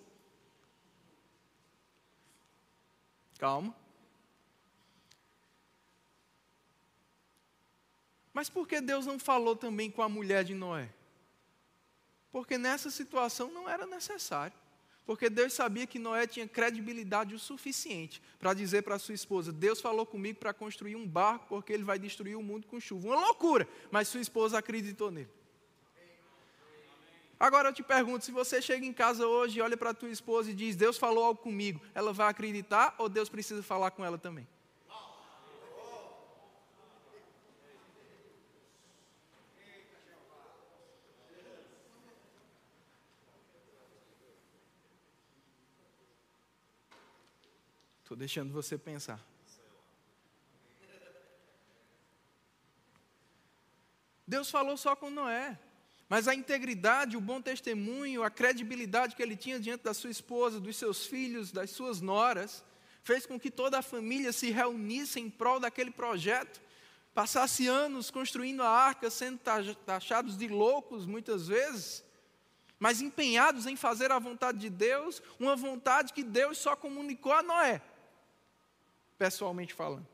Calma. 3.39 3.75
Mas 8.33 8.51
por 8.51 8.67
que 8.67 8.81
Deus 8.81 9.07
não 9.07 9.19
falou 9.19 9.55
também 9.55 9.91
com 9.91 10.03
a 10.03 10.09
mulher 10.09 10.43
de 10.43 10.55
Noé? 10.55 10.91
Porque 12.33 12.59
nessa 12.59 12.91
situação 12.91 13.51
não 13.53 13.69
era 13.69 13.87
necessário. 13.87 14.57
Porque 15.07 15.29
Deus 15.29 15.53
sabia 15.53 15.87
que 15.87 15.99
Noé 15.99 16.27
tinha 16.27 16.49
credibilidade 16.49 17.35
o 17.35 17.39
suficiente 17.39 18.23
para 18.39 18.55
dizer 18.55 18.83
para 18.83 18.99
sua 18.99 19.15
esposa: 19.15 19.53
Deus 19.53 19.81
falou 19.81 20.07
comigo 20.07 20.41
para 20.41 20.55
construir 20.55 20.97
um 20.97 21.07
barco 21.07 21.47
porque 21.49 21.73
ele 21.73 21.85
vai 21.85 21.99
destruir 21.99 22.37
o 22.37 22.43
mundo 22.43 22.67
com 22.67 22.81
chuva. 22.81 23.09
Uma 23.09 23.21
loucura, 23.21 23.69
mas 23.91 24.09
sua 24.09 24.21
esposa 24.21 24.59
acreditou 24.59 25.11
nele. 25.11 25.31
Agora 27.39 27.69
eu 27.69 27.73
te 27.73 27.83
pergunto, 27.83 28.25
se 28.25 28.33
você 28.33 28.63
chega 28.63 28.87
em 28.87 28.93
casa 28.93 29.27
hoje 29.27 29.61
olha 29.61 29.77
para 29.77 29.91
a 29.91 29.95
tua 29.95 30.09
esposa 30.09 30.51
e 30.51 30.55
diz, 30.55 30.77
Deus 30.77 30.97
falou 30.97 31.25
algo 31.25 31.41
comigo, 31.41 31.81
ela 31.95 32.13
vai 32.13 32.29
acreditar 32.29 32.95
ou 32.99 33.09
Deus 33.09 33.29
precisa 33.29 33.63
falar 33.63 33.91
com 33.91 34.05
ela 34.05 34.17
também? 34.17 34.47
Estou 48.03 48.17
deixando 48.17 48.53
você 48.53 48.79
pensar. 48.79 49.19
Deus 54.27 54.51
falou 54.51 54.77
só 54.77 54.95
com 54.95 55.11
Noé. 55.11 55.59
Mas 56.09 56.29
a 56.29 56.35
integridade, 56.35 57.17
o 57.17 57.21
bom 57.21 57.41
testemunho, 57.41 58.23
a 58.23 58.31
credibilidade 58.31 59.17
que 59.17 59.23
ele 59.23 59.37
tinha 59.37 59.59
diante 59.59 59.85
da 59.85 59.95
sua 59.95 60.11
esposa, 60.11 60.61
dos 60.61 60.77
seus 60.77 61.07
filhos, 61.07 61.51
das 61.51 61.71
suas 61.71 62.01
noras, 62.01 62.65
fez 63.03 63.25
com 63.27 63.41
que 63.41 63.51
toda 63.51 63.79
a 63.79 63.83
família 63.83 64.33
se 64.33 64.51
reunisse 64.51 65.19
em 65.19 65.31
prol 65.31 65.59
daquele 65.59 65.91
projeto. 65.91 66.61
Passasse 67.15 67.67
anos 67.67 68.11
construindo 68.11 68.63
a 68.63 68.69
arca, 68.69 69.09
sendo 69.09 69.39
taxados 69.87 70.37
de 70.37 70.49
loucos 70.49 71.07
muitas 71.07 71.47
vezes, 71.47 72.05
mas 72.79 73.01
empenhados 73.01 73.67
em 73.67 73.77
fazer 73.77 74.11
a 74.11 74.19
vontade 74.19 74.59
de 74.59 74.69
Deus, 74.69 75.23
uma 75.39 75.57
vontade 75.57 76.13
que 76.13 76.25
Deus 76.25 76.59
só 76.59 76.75
comunicou 76.75 77.33
a 77.33 77.43
Noé, 77.43 77.81
pessoalmente 79.17 79.73
falando. 79.73 80.07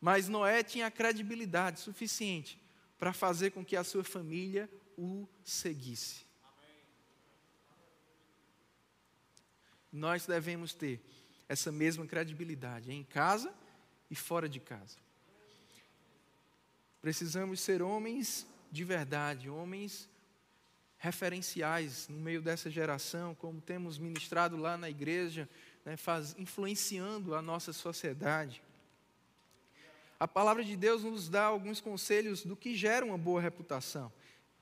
Mas 0.00 0.28
Noé 0.28 0.62
tinha 0.62 0.90
credibilidade 0.90 1.78
suficiente 1.80 2.58
para 2.98 3.12
fazer 3.12 3.50
com 3.50 3.64
que 3.64 3.76
a 3.76 3.84
sua 3.84 4.02
família 4.02 4.68
o 4.96 5.28
seguisse. 5.44 6.24
Nós 9.92 10.26
devemos 10.26 10.74
ter 10.74 11.00
essa 11.48 11.70
mesma 11.70 12.06
credibilidade 12.06 12.92
em 12.92 13.04
casa 13.04 13.52
e 14.10 14.14
fora 14.14 14.48
de 14.48 14.60
casa. 14.60 14.98
Precisamos 17.00 17.60
ser 17.60 17.82
homens 17.82 18.46
de 18.70 18.84
verdade, 18.84 19.48
homens 19.48 20.08
referenciais 20.98 22.08
no 22.08 22.18
meio 22.18 22.42
dessa 22.42 22.68
geração, 22.70 23.34
como 23.34 23.60
temos 23.60 23.96
ministrado 23.98 24.56
lá 24.56 24.76
na 24.76 24.90
igreja, 24.90 25.48
né, 25.84 25.96
faz, 25.96 26.34
influenciando 26.38 27.34
a 27.34 27.42
nossa 27.42 27.72
sociedade 27.72 28.60
a 30.18 30.26
palavra 30.26 30.64
de 30.64 30.76
Deus 30.76 31.04
nos 31.04 31.28
dá 31.28 31.44
alguns 31.44 31.80
conselhos 31.80 32.44
do 32.44 32.56
que 32.56 32.74
gera 32.74 33.04
uma 33.04 33.18
boa 33.18 33.40
reputação. 33.40 34.12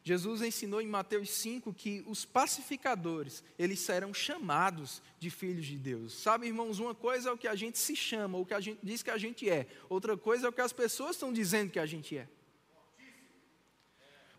Jesus 0.06 0.42
ensinou 0.42 0.82
em 0.82 0.86
Mateus 0.86 1.30
5 1.30 1.72
que 1.72 2.04
os 2.06 2.26
pacificadores, 2.26 3.42
eles 3.58 3.80
serão 3.80 4.12
chamados 4.12 5.02
de 5.18 5.30
filhos 5.30 5.64
de 5.64 5.78
Deus. 5.78 6.12
Sabe, 6.12 6.46
irmãos, 6.46 6.78
uma 6.78 6.94
coisa 6.94 7.30
é 7.30 7.32
o 7.32 7.38
que 7.38 7.48
a 7.48 7.54
gente 7.54 7.78
se 7.78 7.96
chama, 7.96 8.36
o 8.36 8.44
que 8.44 8.52
a 8.52 8.60
gente 8.60 8.80
diz 8.82 9.02
que 9.02 9.10
a 9.10 9.16
gente 9.16 9.48
é. 9.48 9.66
Outra 9.88 10.14
coisa 10.14 10.46
é 10.46 10.50
o 10.50 10.52
que 10.52 10.60
as 10.60 10.74
pessoas 10.74 11.12
estão 11.12 11.32
dizendo 11.32 11.70
que 11.70 11.78
a 11.78 11.86
gente 11.86 12.18
é. 12.18 12.28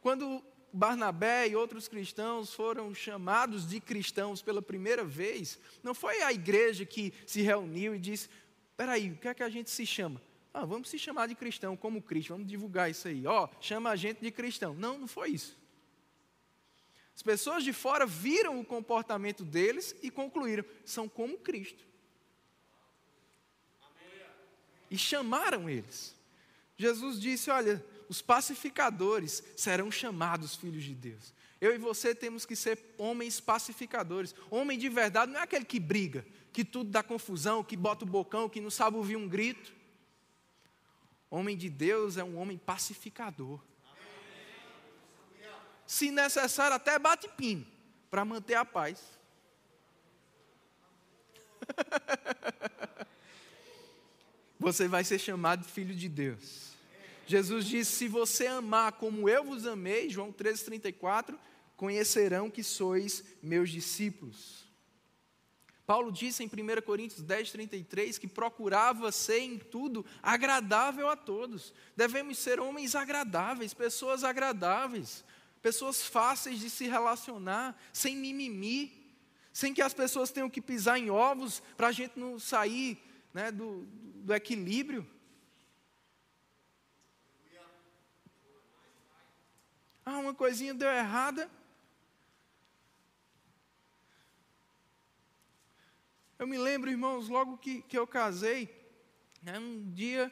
Quando 0.01 0.43
Barnabé 0.72 1.48
e 1.48 1.55
outros 1.55 1.88
cristãos 1.88 2.53
foram 2.53 2.93
chamados 2.93 3.67
de 3.67 3.79
cristãos 3.79 4.43
pela 4.43 4.62
primeira 4.62 5.03
vez, 5.03 5.57
não 5.81 5.95
foi 5.95 6.22
a 6.22 6.31
igreja 6.31 6.86
que 6.86 7.12
se 7.25 7.41
reuniu 7.41 7.95
e 7.95 8.00
disse: 8.00 8.29
"Espera 8.69 8.91
aí, 8.91 9.10
o 9.10 9.17
que 9.17 9.27
é 9.27 9.34
que 9.34 9.41
a 9.41 9.50
gente 9.50 9.72
se 9.72 9.84
chama?" 9.84 10.22
Ah, 10.58 10.64
vamos 10.64 10.88
se 10.88 10.98
chamar 10.98 11.28
de 11.28 11.36
cristão 11.36 11.76
como 11.76 12.02
Cristo, 12.02 12.30
vamos 12.30 12.48
divulgar 12.48 12.90
isso 12.90 13.10
aí. 13.10 13.28
Ó, 13.28 13.44
oh, 13.44 13.50
chama 13.60 13.90
a 13.90 13.96
gente 13.98 14.22
de 14.22 14.32
cristão. 14.32 14.74
Não, 14.74 14.98
não 14.98 15.06
foi 15.06 15.32
isso. 15.32 15.58
As 17.14 17.22
pessoas 17.22 17.62
de 17.62 17.74
fora 17.74 18.06
viram 18.06 18.58
o 18.58 18.64
comportamento 18.64 19.44
deles 19.44 19.94
e 20.02 20.10
concluíram: 20.10 20.64
são 20.86 21.10
como 21.10 21.38
Cristo. 21.38 21.86
E 24.90 24.98
chamaram 24.98 25.70
eles. 25.70 26.16
Jesus 26.78 27.20
disse: 27.20 27.52
Olha, 27.52 27.86
os 28.08 28.22
pacificadores 28.22 29.44
serão 29.58 29.92
chamados 29.92 30.56
filhos 30.56 30.86
de 30.86 30.96
Deus. 30.96 31.34
Eu 31.60 31.76
e 31.76 31.78
você 31.78 32.16
temos 32.16 32.46
que 32.46 32.56
ser 32.56 32.80
homens 32.98 33.42
pacificadores. 33.42 34.34
Homem 34.50 34.80
de 34.80 34.88
verdade 34.88 35.34
não 35.34 35.40
é 35.42 35.44
aquele 35.44 35.66
que 35.66 35.82
briga, 35.82 36.26
que 36.54 36.64
tudo 36.64 36.92
dá 36.92 37.04
confusão, 37.04 37.62
que 37.62 37.76
bota 37.76 38.06
o 38.06 38.08
bocão, 38.08 38.48
que 38.48 38.62
não 38.62 38.70
sabe 38.70 38.96
ouvir 38.96 39.18
um 39.18 39.28
grito. 39.28 39.84
Homem 41.36 41.58
de 41.58 41.70
Deus 41.70 42.15
é 42.15 42.24
um 42.24 42.38
homem 42.38 42.58
pacificador. 42.58 43.60
Se 45.86 46.10
necessário, 46.10 46.77
até 46.77 46.98
bate 46.98 47.27
pino 47.27 47.68
para 48.10 48.24
manter 48.24 48.54
a 48.54 48.63
paz. 48.63 49.04
você 54.58 54.88
vai 54.88 55.04
ser 55.04 55.20
chamado 55.20 55.65
filho 55.65 55.94
de 55.94 56.08
Deus. 56.08 56.72
Jesus 57.27 57.65
disse: 57.65 57.92
Se 57.92 58.08
você 58.08 58.48
amar 58.48 58.94
como 58.94 59.27
eu 59.27 59.44
vos 59.44 59.68
amei, 59.68 60.10
João 60.10 60.32
13,34, 60.32 61.38
conhecerão 61.75 62.50
que 62.50 62.63
sois 62.63 63.25
meus 63.44 63.70
discípulos. 63.70 64.64
Paulo 65.86 66.12
disse 66.12 66.44
em 66.44 66.48
1 66.48 66.82
Coríntios 66.82 67.22
10, 67.22 67.51
33 67.51 68.18
que 68.18 68.27
procurava 68.27 69.12
ser 69.12 69.39
em 69.39 69.58
tudo 69.58 70.06
agradável 70.22 71.08
a 71.08 71.15
todos. 71.15 71.74
Devemos 71.96 72.39
ser 72.39 72.60
homens 72.60 72.96
agradáveis, 72.96 73.74
pessoas 73.74 74.24
agradáveis, 74.24 75.24
pessoas 75.62 76.04
fáceis 76.04 76.60
de 76.60 76.70
se 76.70 76.88
relacionar, 76.88 77.80
sem 77.94 78.18
mimimi, 78.18 79.06
sem 79.54 79.74
que 79.74 79.82
as 79.82 79.94
pessoas 79.94 80.32
tenham 80.32 80.50
que 80.50 80.62
pisar 80.62 80.98
em 80.98 81.10
ovos 81.10 81.62
para 81.77 81.88
a 81.88 81.92
gente 81.92 82.20
não 82.20 82.39
sair 82.39 82.98
né, 83.34 83.51
do, 83.51 83.86
do 84.24 84.34
equilíbrio. 84.34 85.08
Ah, 90.06 90.20
uma 90.20 90.34
coisinha 90.34 90.74
deu 90.74 90.89
errada, 90.89 91.50
Eu 96.38 96.48
me 96.48 96.58
lembro, 96.58 96.89
irmãos, 96.89 97.30
logo 97.30 97.58
que, 97.58 97.82
que 97.84 97.98
eu 97.98 98.06
casei, 98.06 98.70
né, 99.42 99.58
um 99.58 99.92
dia 99.94 100.32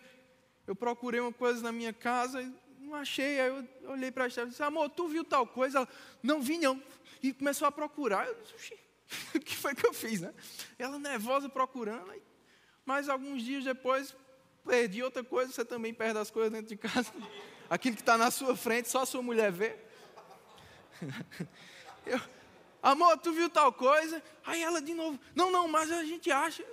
eu 0.65 0.75
procurei 0.75 1.19
uma 1.19 1.33
coisa 1.33 1.61
na 1.61 1.71
minha 1.71 1.93
casa 1.93 2.41
e 2.41 2.53
não 2.79 2.95
achei. 2.95 3.39
Aí 3.39 3.47
eu 3.81 3.91
olhei 3.91 4.11
para 4.11 4.25
a 4.25 4.29
chefe 4.29 4.47
e 4.47 4.49
disse: 4.51 4.63
Amor, 4.63 4.89
tu 4.89 5.07
viu 5.07 5.23
tal 5.23 5.45
coisa? 5.45 5.79
Ela, 5.79 5.87
não 6.21 6.41
vi 6.41 6.57
não. 6.57 6.81
E 7.21 7.33
começou 7.33 7.67
a 7.67 7.71
procurar. 7.71 8.27
Eu 8.27 8.35
disse: 8.41 8.77
O 9.35 9.39
que 9.39 9.55
foi 9.55 9.75
que 9.75 9.85
eu 9.85 9.93
fiz, 9.93 10.21
né? 10.21 10.33
Ela 10.77 10.97
nervosa 10.99 11.49
procurando. 11.49 12.11
Aí, 12.11 12.21
mas 12.85 13.09
alguns 13.09 13.43
dias 13.43 13.63
depois, 13.63 14.15
perdi 14.65 15.03
outra 15.03 15.23
coisa. 15.23 15.51
Você 15.51 15.65
também 15.65 15.93
perde 15.93 16.19
as 16.19 16.31
coisas 16.31 16.51
dentro 16.51 16.67
de 16.67 16.77
casa. 16.77 17.11
Aquilo 17.69 17.95
que 17.95 18.01
está 18.01 18.17
na 18.17 18.29
sua 18.29 18.55
frente, 18.55 18.89
só 18.89 19.01
a 19.01 19.05
sua 19.05 19.21
mulher 19.21 19.51
vê. 19.51 19.75
Eu, 22.05 22.19
amor, 22.83 23.17
tu 23.17 23.31
viu 23.31 23.49
tal 23.49 23.71
coisa? 23.71 24.21
Aí 24.45 24.61
ela 24.61 24.81
de 24.81 24.93
novo, 24.93 25.17
não, 25.33 25.49
não, 25.49 25.67
mas 25.67 25.89
a 25.89 26.03
gente 26.03 26.29
acha, 26.29 26.63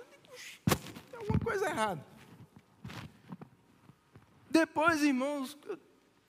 tem 1.09 1.19
alguma 1.19 1.39
coisa 1.39 1.67
errada. 1.67 2.05
Depois, 4.49 5.01
irmãos, 5.01 5.57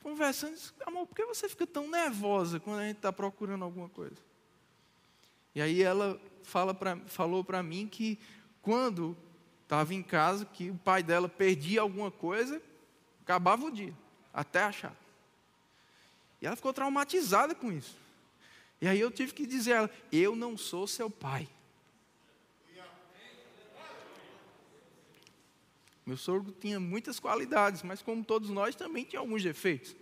conversando, 0.01 0.55
disse, 0.55 0.73
amor, 0.87 1.07
por 1.09 1.17
que 1.17 1.27
você 1.27 1.49
fica 1.49 1.67
tão 1.67 1.89
nervosa 1.89 2.61
quando 2.61 2.79
a 2.79 2.87
gente 2.87 2.99
está 2.99 3.13
procurando 3.13 3.65
alguma 3.65 3.89
coisa? 3.89 4.17
E 5.55 5.61
aí 5.61 5.83
ela 5.83 6.21
fala 6.45 6.73
pra, 6.73 6.97
falou 7.07 7.43
para 7.43 7.63
mim 7.63 7.89
que 7.89 8.19
quando 8.63 9.17
estava 9.63 9.93
em 9.93 10.03
casa, 10.03 10.45
que 10.45 10.71
o 10.71 10.75
pai 10.77 11.03
dela 11.03 11.29
perdia 11.29 11.81
alguma 11.81 12.11
coisa, 12.11 12.63
acabava 13.23 13.65
o 13.65 13.71
dia, 13.71 13.95
até 14.33 14.63
achar. 14.63 14.95
E 16.41 16.47
ela 16.47 16.57
ficou 16.57 16.73
traumatizada 16.73 17.55
com 17.55 17.73
isso. 17.73 17.97
E 18.83 18.89
aí 18.89 18.99
eu 18.99 19.13
tive 19.13 19.33
que 19.33 19.47
dizer 19.47 19.75
a 19.75 19.77
ela: 19.77 19.91
Eu 20.11 20.35
não 20.35 20.59
sou 20.59 20.89
seu 20.89 21.09
pai. 21.09 21.49
Meu 26.05 26.17
sogro 26.17 26.53
tinha 26.61 26.81
muitas 26.81 27.21
qualidades, 27.21 27.85
mas 27.85 28.03
como 28.03 28.25
todos 28.25 28.51
nós 28.51 28.75
também 28.75 29.05
tinha 29.05 29.21
alguns 29.21 29.41
defeitos. 29.41 29.95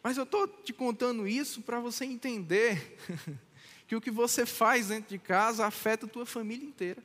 Mas 0.00 0.16
eu 0.16 0.22
estou 0.22 0.46
te 0.46 0.72
contando 0.72 1.26
isso 1.26 1.62
para 1.62 1.80
você 1.80 2.04
entender 2.04 2.96
que 3.88 3.96
o 3.96 4.00
que 4.00 4.10
você 4.10 4.46
faz 4.46 4.86
dentro 4.86 5.10
de 5.10 5.18
casa 5.18 5.66
afeta 5.66 6.06
a 6.06 6.08
tua 6.08 6.24
família 6.24 6.64
inteira. 6.64 7.02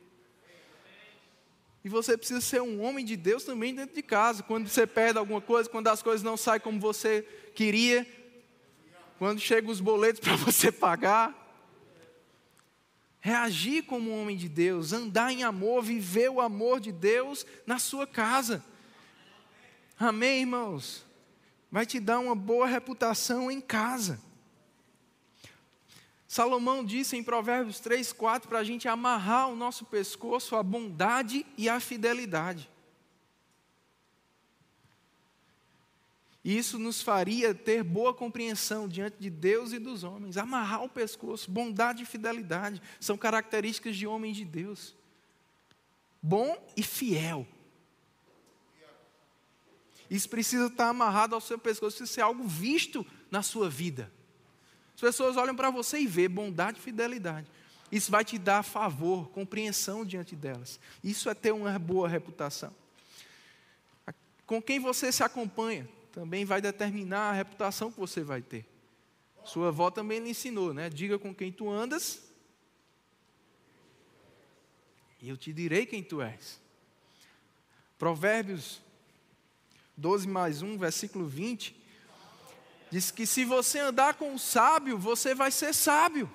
E 1.83 1.89
você 1.89 2.15
precisa 2.15 2.41
ser 2.41 2.61
um 2.61 2.83
homem 2.83 3.03
de 3.03 3.15
Deus 3.15 3.43
também 3.43 3.73
dentro 3.73 3.95
de 3.95 4.03
casa. 4.03 4.43
Quando 4.43 4.67
você 4.67 4.85
perde 4.85 5.17
alguma 5.17 5.41
coisa, 5.41 5.67
quando 5.67 5.87
as 5.87 6.03
coisas 6.03 6.21
não 6.21 6.37
saem 6.37 6.59
como 6.59 6.79
você 6.79 7.23
queria, 7.55 8.05
quando 9.17 9.39
chegam 9.39 9.71
os 9.71 9.79
boletos 9.79 10.19
para 10.19 10.35
você 10.37 10.71
pagar. 10.71 11.45
Reagir 13.19 13.83
como 13.83 14.11
um 14.11 14.21
homem 14.21 14.37
de 14.37 14.47
Deus, 14.47 14.93
andar 14.93 15.31
em 15.31 15.43
amor, 15.43 15.83
viver 15.83 16.29
o 16.29 16.39
amor 16.39 16.79
de 16.79 16.91
Deus 16.91 17.45
na 17.65 17.79
sua 17.79 18.07
casa. 18.07 18.63
Amém, 19.99 20.41
irmãos? 20.41 21.03
Vai 21.71 21.85
te 21.85 21.99
dar 21.99 22.19
uma 22.19 22.35
boa 22.35 22.67
reputação 22.67 23.51
em 23.51 23.59
casa. 23.59 24.21
Salomão 26.27 26.83
disse 26.85 27.17
em 27.17 27.23
Provérbios 27.23 27.79
3, 27.79 28.13
4 28.13 28.47
para 28.47 28.59
a 28.59 28.63
gente 28.63 28.87
amarrar 28.87 29.49
o 29.49 29.55
nosso 29.55 29.85
pescoço 29.85 30.55
a 30.55 30.63
bondade 30.63 31.45
e 31.57 31.67
a 31.67 31.79
fidelidade. 31.79 32.69
Isso 36.47 36.79
nos 36.79 37.01
faria 37.01 37.53
ter 37.53 37.83
boa 37.83 38.13
compreensão 38.13 38.87
diante 38.87 39.17
de 39.19 39.29
Deus 39.29 39.73
e 39.73 39.79
dos 39.79 40.05
homens. 40.05 40.37
Amarrar 40.37 40.81
o 40.81 40.87
pescoço, 40.87 41.51
bondade 41.51 42.03
e 42.03 42.05
fidelidade 42.05 42.81
são 43.01 43.17
características 43.17 43.97
de 43.97 44.07
homens 44.07 44.37
de 44.37 44.45
Deus. 44.45 44.95
Bom 46.21 46.57
e 46.77 46.81
fiel. 46.81 47.45
Isso 50.09 50.29
precisa 50.29 50.67
estar 50.67 50.87
amarrado 50.87 51.35
ao 51.35 51.41
seu 51.41 51.59
pescoço, 51.59 51.97
precisa 51.97 52.15
ser 52.15 52.21
algo 52.21 52.47
visto 52.47 53.05
na 53.29 53.43
sua 53.43 53.69
vida. 53.69 54.09
As 54.95 55.01
pessoas 55.01 55.35
olham 55.35 55.53
para 55.53 55.69
você 55.69 55.99
e 55.99 56.07
vê 56.07 56.29
bondade 56.29 56.79
e 56.79 56.81
fidelidade. 56.81 57.51
Isso 57.91 58.09
vai 58.09 58.23
te 58.23 58.37
dar 58.37 58.63
favor, 58.63 59.27
compreensão 59.31 60.05
diante 60.05 60.33
delas. 60.33 60.79
Isso 61.03 61.29
é 61.29 61.33
ter 61.33 61.51
uma 61.51 61.77
boa 61.77 62.07
reputação. 62.07 62.73
Com 64.45 64.61
quem 64.61 64.79
você 64.79 65.11
se 65.11 65.23
acompanha? 65.23 65.96
Também 66.17 66.45
vai 66.45 66.59
determinar 66.59 67.29
a 67.29 67.33
reputação 67.33 67.91
que 67.91 67.99
você 67.99 68.23
vai 68.23 68.41
ter. 68.41 68.65
Sua 69.45 69.67
avó 69.67 69.91
também 69.91 70.19
lhe 70.19 70.31
ensinou, 70.31 70.73
né? 70.73 70.89
Diga 70.89 71.19
com 71.19 71.31
quem 71.31 71.51
tu 71.51 71.69
andas, 71.69 72.23
e 75.21 75.29
eu 75.29 75.37
te 75.37 75.53
direi 75.53 75.85
quem 75.85 76.01
tu 76.01 76.19
és. 76.19 76.59
Provérbios 77.99 78.81
12 79.95 80.27
mais 80.27 80.63
1, 80.63 80.79
versículo 80.79 81.27
20, 81.27 81.75
diz 82.89 83.11
que 83.11 83.27
se 83.27 83.45
você 83.45 83.77
andar 83.77 84.15
com 84.15 84.33
o 84.33 84.39
sábio, 84.39 84.97
você 84.97 85.35
vai 85.35 85.51
ser 85.51 85.71
sábio. 85.71 86.27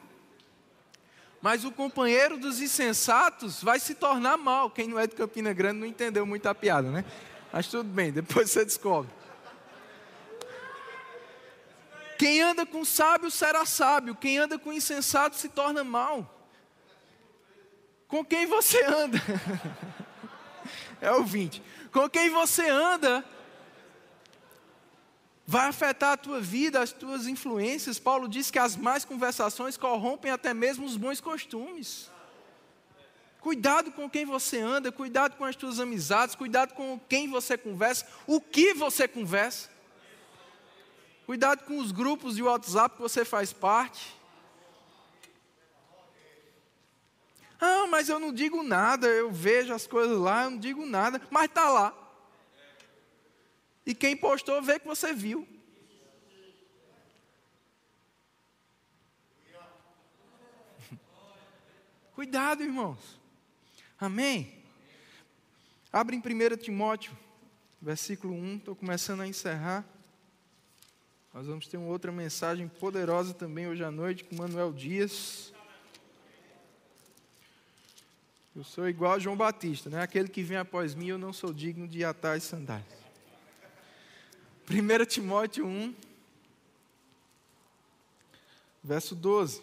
Mas 1.40 1.64
o 1.64 1.72
companheiro 1.72 2.38
dos 2.38 2.60
insensatos 2.60 3.60
vai 3.60 3.80
se 3.80 3.96
tornar 3.96 4.36
mal. 4.36 4.70
Quem 4.70 4.86
não 4.86 4.96
é 5.00 5.08
de 5.08 5.16
Campina 5.16 5.52
Grande 5.52 5.80
não 5.80 5.86
entendeu 5.88 6.24
muito 6.24 6.46
a 6.46 6.54
piada, 6.54 6.88
né? 6.88 7.04
Mas 7.52 7.66
tudo 7.66 7.88
bem, 7.88 8.12
depois 8.12 8.48
você 8.48 8.64
descobre. 8.64 9.21
Quem 12.22 12.40
anda 12.40 12.64
com 12.64 12.84
sábio 12.84 13.32
será 13.32 13.66
sábio, 13.66 14.14
quem 14.14 14.38
anda 14.38 14.56
com 14.56 14.72
insensato 14.72 15.34
se 15.34 15.48
torna 15.48 15.82
mal. 15.82 16.48
Com 18.06 18.24
quem 18.24 18.46
você 18.46 18.80
anda? 18.84 19.18
é 21.02 21.10
o 21.10 21.24
20. 21.24 21.60
Com 21.90 22.08
quem 22.08 22.30
você 22.30 22.68
anda 22.68 23.24
vai 25.44 25.66
afetar 25.66 26.12
a 26.12 26.16
tua 26.16 26.40
vida, 26.40 26.80
as 26.80 26.92
tuas 26.92 27.26
influências. 27.26 27.98
Paulo 27.98 28.28
diz 28.28 28.52
que 28.52 28.58
as 28.60 28.76
más 28.76 29.04
conversações 29.04 29.76
corrompem 29.76 30.30
até 30.30 30.54
mesmo 30.54 30.86
os 30.86 30.96
bons 30.96 31.20
costumes. 31.20 32.08
Cuidado 33.40 33.90
com 33.90 34.08
quem 34.08 34.24
você 34.24 34.60
anda, 34.60 34.92
cuidado 34.92 35.36
com 35.36 35.44
as 35.44 35.56
tuas 35.56 35.80
amizades, 35.80 36.36
cuidado 36.36 36.72
com 36.74 37.00
quem 37.08 37.28
você 37.28 37.58
conversa, 37.58 38.06
o 38.28 38.40
que 38.40 38.74
você 38.74 39.08
conversa. 39.08 39.71
Cuidado 41.26 41.64
com 41.64 41.78
os 41.78 41.92
grupos 41.92 42.36
de 42.36 42.42
WhatsApp 42.42 42.96
que 42.96 43.02
você 43.02 43.24
faz 43.24 43.52
parte. 43.52 44.14
Ah, 47.60 47.86
mas 47.86 48.08
eu 48.08 48.18
não 48.18 48.32
digo 48.32 48.64
nada, 48.64 49.06
eu 49.06 49.30
vejo 49.30 49.72
as 49.72 49.86
coisas 49.86 50.18
lá, 50.18 50.42
eu 50.44 50.50
não 50.50 50.58
digo 50.58 50.84
nada, 50.84 51.22
mas 51.30 51.44
está 51.44 51.70
lá. 51.70 51.96
E 53.86 53.94
quem 53.94 54.16
postou 54.16 54.60
vê 54.60 54.80
que 54.80 54.86
você 54.86 55.12
viu. 55.12 55.46
Cuidado, 62.16 62.64
irmãos. 62.64 63.20
Amém? 63.96 64.60
Abre 65.92 66.16
em 66.16 66.18
1 66.18 66.56
Timóteo, 66.56 67.16
versículo 67.80 68.34
1, 68.34 68.56
estou 68.56 68.74
começando 68.74 69.20
a 69.20 69.28
encerrar. 69.28 69.84
Nós 71.32 71.46
vamos 71.46 71.66
ter 71.66 71.78
uma 71.78 71.88
outra 71.88 72.12
mensagem 72.12 72.68
poderosa 72.68 73.32
também 73.32 73.66
hoje 73.66 73.82
à 73.82 73.90
noite 73.90 74.22
com 74.22 74.36
Manuel 74.36 74.70
Dias. 74.70 75.50
Eu 78.54 78.62
sou 78.62 78.86
igual 78.86 79.14
a 79.14 79.18
João 79.18 79.34
Batista, 79.34 79.88
né? 79.88 80.02
Aquele 80.02 80.28
que 80.28 80.42
vem 80.42 80.58
após 80.58 80.94
mim, 80.94 81.08
eu 81.08 81.16
não 81.16 81.32
sou 81.32 81.50
digno 81.50 81.88
de 81.88 82.04
atar 82.04 82.36
as 82.36 82.42
sandálias. 82.42 82.86
1 84.70 85.06
Timóteo 85.06 85.66
1, 85.66 85.94
verso 88.84 89.14
12. 89.14 89.62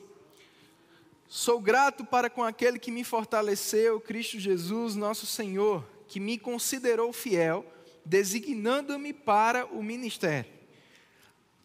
Sou 1.27 1.61
grato 1.61 2.03
para 2.03 2.31
com 2.31 2.43
aquele 2.43 2.79
que 2.79 2.89
me 2.89 3.03
fortaleceu, 3.03 4.01
Cristo 4.01 4.39
Jesus, 4.39 4.95
nosso 4.95 5.27
Senhor 5.27 5.85
que 6.07 6.19
me 6.19 6.39
considerou 6.39 7.13
fiel, 7.13 7.63
designando-me 8.03 9.13
para 9.13 9.67
o 9.67 9.83
ministério. 9.83 10.58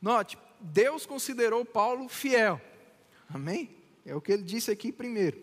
Note, 0.05 0.37
Deus 0.61 1.07
considerou 1.07 1.65
Paulo 1.65 2.11
fiel. 2.11 2.61
Amém? 3.27 3.75
É 4.05 4.15
o 4.15 4.21
que 4.21 4.33
ele 4.33 4.43
disse 4.43 4.71
aqui 4.71 4.93
primeiro. 4.93 5.43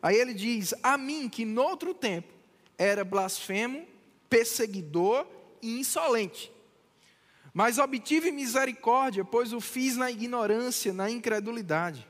Aí 0.00 0.16
ele 0.16 0.32
diz: 0.32 0.72
A 0.82 0.96
mim, 0.96 1.28
que 1.28 1.44
noutro 1.44 1.92
tempo 1.92 2.32
era 2.78 3.04
blasfemo, 3.04 3.86
perseguidor 4.30 5.26
e 5.60 5.78
insolente. 5.78 6.50
Mas 7.52 7.76
obtive 7.76 8.32
misericórdia, 8.32 9.22
pois 9.22 9.52
o 9.52 9.60
fiz 9.60 9.98
na 9.98 10.10
ignorância, 10.10 10.94
na 10.94 11.10
incredulidade. 11.10 12.08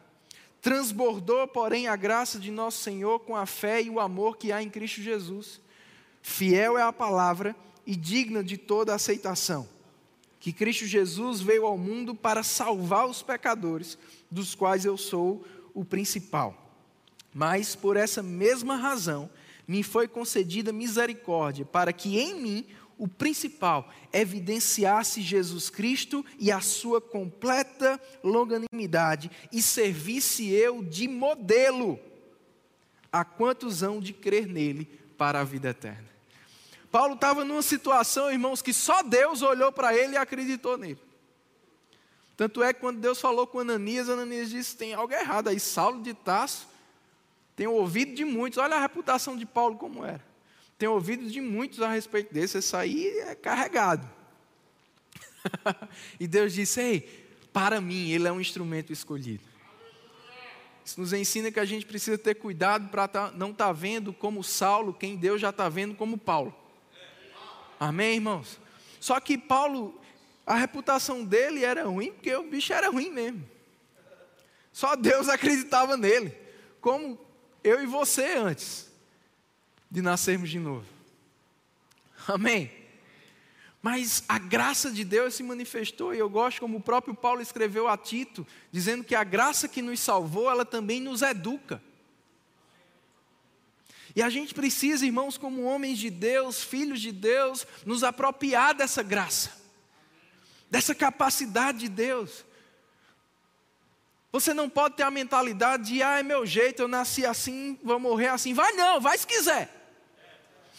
Transbordou, 0.62 1.48
porém, 1.48 1.88
a 1.88 1.96
graça 1.96 2.38
de 2.38 2.52
nosso 2.52 2.84
Senhor 2.84 3.18
com 3.18 3.34
a 3.34 3.46
fé 3.46 3.82
e 3.82 3.90
o 3.90 3.98
amor 3.98 4.36
que 4.36 4.52
há 4.52 4.62
em 4.62 4.70
Cristo 4.70 5.02
Jesus. 5.02 5.60
Fiel 6.22 6.78
é 6.78 6.82
a 6.82 6.92
palavra 6.92 7.56
e 7.84 7.96
digna 7.96 8.44
de 8.44 8.56
toda 8.56 8.94
aceitação. 8.94 9.79
Que 10.40 10.52
Cristo 10.52 10.86
Jesus 10.86 11.40
veio 11.40 11.66
ao 11.66 11.78
mundo 11.78 12.14
para 12.14 12.42
salvar 12.42 13.06
os 13.06 13.22
pecadores, 13.22 13.96
dos 14.30 14.54
quais 14.54 14.84
eu 14.84 14.96
sou 14.96 15.44
o 15.74 15.84
principal. 15.84 16.74
Mas 17.32 17.76
por 17.76 17.96
essa 17.96 18.22
mesma 18.22 18.74
razão 18.74 19.30
me 19.68 19.82
foi 19.82 20.08
concedida 20.08 20.72
misericórdia, 20.72 21.64
para 21.64 21.92
que 21.92 22.18
em 22.18 22.34
mim 22.40 22.66
o 22.98 23.06
principal 23.06 23.88
evidenciasse 24.12 25.22
Jesus 25.22 25.70
Cristo 25.70 26.24
e 26.38 26.50
a 26.50 26.60
sua 26.60 27.00
completa 27.00 28.00
longanimidade, 28.24 29.30
e 29.52 29.62
servisse 29.62 30.50
eu 30.50 30.82
de 30.82 31.06
modelo 31.06 31.98
a 33.12 33.24
quantos 33.24 33.82
hão 33.82 34.00
de 34.00 34.12
crer 34.12 34.46
nele 34.46 34.86
para 35.16 35.40
a 35.40 35.44
vida 35.44 35.68
eterna. 35.68 36.09
Paulo 36.90 37.14
estava 37.14 37.44
numa 37.44 37.62
situação, 37.62 38.30
irmãos, 38.30 38.62
que 38.62 38.72
só 38.72 39.02
Deus 39.02 39.42
olhou 39.42 39.70
para 39.70 39.96
ele 39.96 40.14
e 40.14 40.16
acreditou 40.16 40.76
nele. 40.76 41.00
Tanto 42.36 42.62
é 42.62 42.72
que 42.72 42.80
quando 42.80 42.98
Deus 42.98 43.20
falou 43.20 43.46
com 43.46 43.60
Ananias, 43.60 44.08
Ananias 44.08 44.50
disse: 44.50 44.76
tem 44.76 44.94
algo 44.94 45.12
errado 45.12 45.48
aí. 45.48 45.60
Saulo 45.60 46.02
de 46.02 46.14
Tasso 46.14 46.66
tem 47.54 47.66
ouvido 47.66 48.14
de 48.14 48.24
muitos, 48.24 48.58
olha 48.58 48.76
a 48.76 48.80
reputação 48.80 49.36
de 49.36 49.44
Paulo 49.44 49.76
como 49.76 50.04
era 50.04 50.30
tenho 50.80 50.92
ouvido 50.92 51.30
de 51.30 51.42
muitos 51.42 51.82
a 51.82 51.92
respeito 51.92 52.32
desse, 52.32 52.56
isso 52.56 52.74
aí 52.74 53.06
é 53.18 53.34
carregado. 53.34 54.08
e 56.18 56.26
Deus 56.26 56.54
disse: 56.54 56.80
Ei, 56.80 57.00
para 57.52 57.82
mim, 57.82 58.10
ele 58.10 58.26
é 58.26 58.32
um 58.32 58.40
instrumento 58.40 58.90
escolhido. 58.90 59.44
Isso 60.82 60.98
nos 60.98 61.12
ensina 61.12 61.52
que 61.52 61.60
a 61.60 61.66
gente 61.66 61.84
precisa 61.84 62.16
ter 62.16 62.34
cuidado 62.34 62.88
para 62.88 63.06
tá, 63.06 63.30
não 63.30 63.50
estar 63.50 63.66
tá 63.66 63.72
vendo 63.72 64.10
como 64.10 64.42
Saulo, 64.42 64.94
quem 64.94 65.16
Deus 65.16 65.38
já 65.38 65.50
está 65.50 65.68
vendo 65.68 65.94
como 65.94 66.16
Paulo. 66.16 66.56
Amém, 67.80 68.16
irmãos? 68.16 68.60
Só 69.00 69.18
que 69.18 69.38
Paulo, 69.38 69.98
a 70.44 70.54
reputação 70.54 71.24
dele 71.24 71.64
era 71.64 71.84
ruim, 71.84 72.12
porque 72.12 72.34
o 72.36 72.42
bicho 72.42 72.74
era 72.74 72.90
ruim 72.90 73.10
mesmo. 73.10 73.42
Só 74.70 74.94
Deus 74.94 75.26
acreditava 75.30 75.96
nele, 75.96 76.36
como 76.82 77.18
eu 77.64 77.82
e 77.82 77.86
você 77.86 78.34
antes 78.34 78.90
de 79.90 80.02
nascermos 80.02 80.50
de 80.50 80.58
novo. 80.58 80.84
Amém? 82.28 82.70
Mas 83.80 84.22
a 84.28 84.38
graça 84.38 84.90
de 84.90 85.02
Deus 85.02 85.34
se 85.34 85.42
manifestou, 85.42 86.14
e 86.14 86.18
eu 86.18 86.28
gosto 86.28 86.60
como 86.60 86.76
o 86.76 86.82
próprio 86.82 87.14
Paulo 87.14 87.40
escreveu 87.40 87.88
a 87.88 87.96
Tito, 87.96 88.46
dizendo 88.70 89.02
que 89.02 89.14
a 89.14 89.24
graça 89.24 89.66
que 89.66 89.80
nos 89.80 90.00
salvou, 90.00 90.50
ela 90.50 90.66
também 90.66 91.00
nos 91.00 91.22
educa. 91.22 91.82
E 94.14 94.22
a 94.22 94.28
gente 94.28 94.52
precisa, 94.52 95.06
irmãos, 95.06 95.38
como 95.38 95.62
homens 95.62 95.98
de 95.98 96.10
Deus, 96.10 96.62
filhos 96.62 97.00
de 97.00 97.12
Deus, 97.12 97.66
nos 97.86 98.02
apropriar 98.02 98.74
dessa 98.74 99.02
graça, 99.02 99.52
dessa 100.70 100.94
capacidade 100.94 101.78
de 101.78 101.88
Deus. 101.88 102.44
Você 104.32 104.54
não 104.54 104.68
pode 104.68 104.96
ter 104.96 105.02
a 105.02 105.10
mentalidade 105.10 105.92
de, 105.92 106.02
ah, 106.02 106.18
é 106.18 106.22
meu 106.22 106.46
jeito, 106.46 106.82
eu 106.82 106.88
nasci 106.88 107.26
assim, 107.26 107.78
vou 107.82 107.98
morrer 107.98 108.28
assim. 108.28 108.54
Vai 108.54 108.72
não, 108.72 109.00
vai 109.00 109.18
se 109.18 109.26
quiser. 109.26 109.76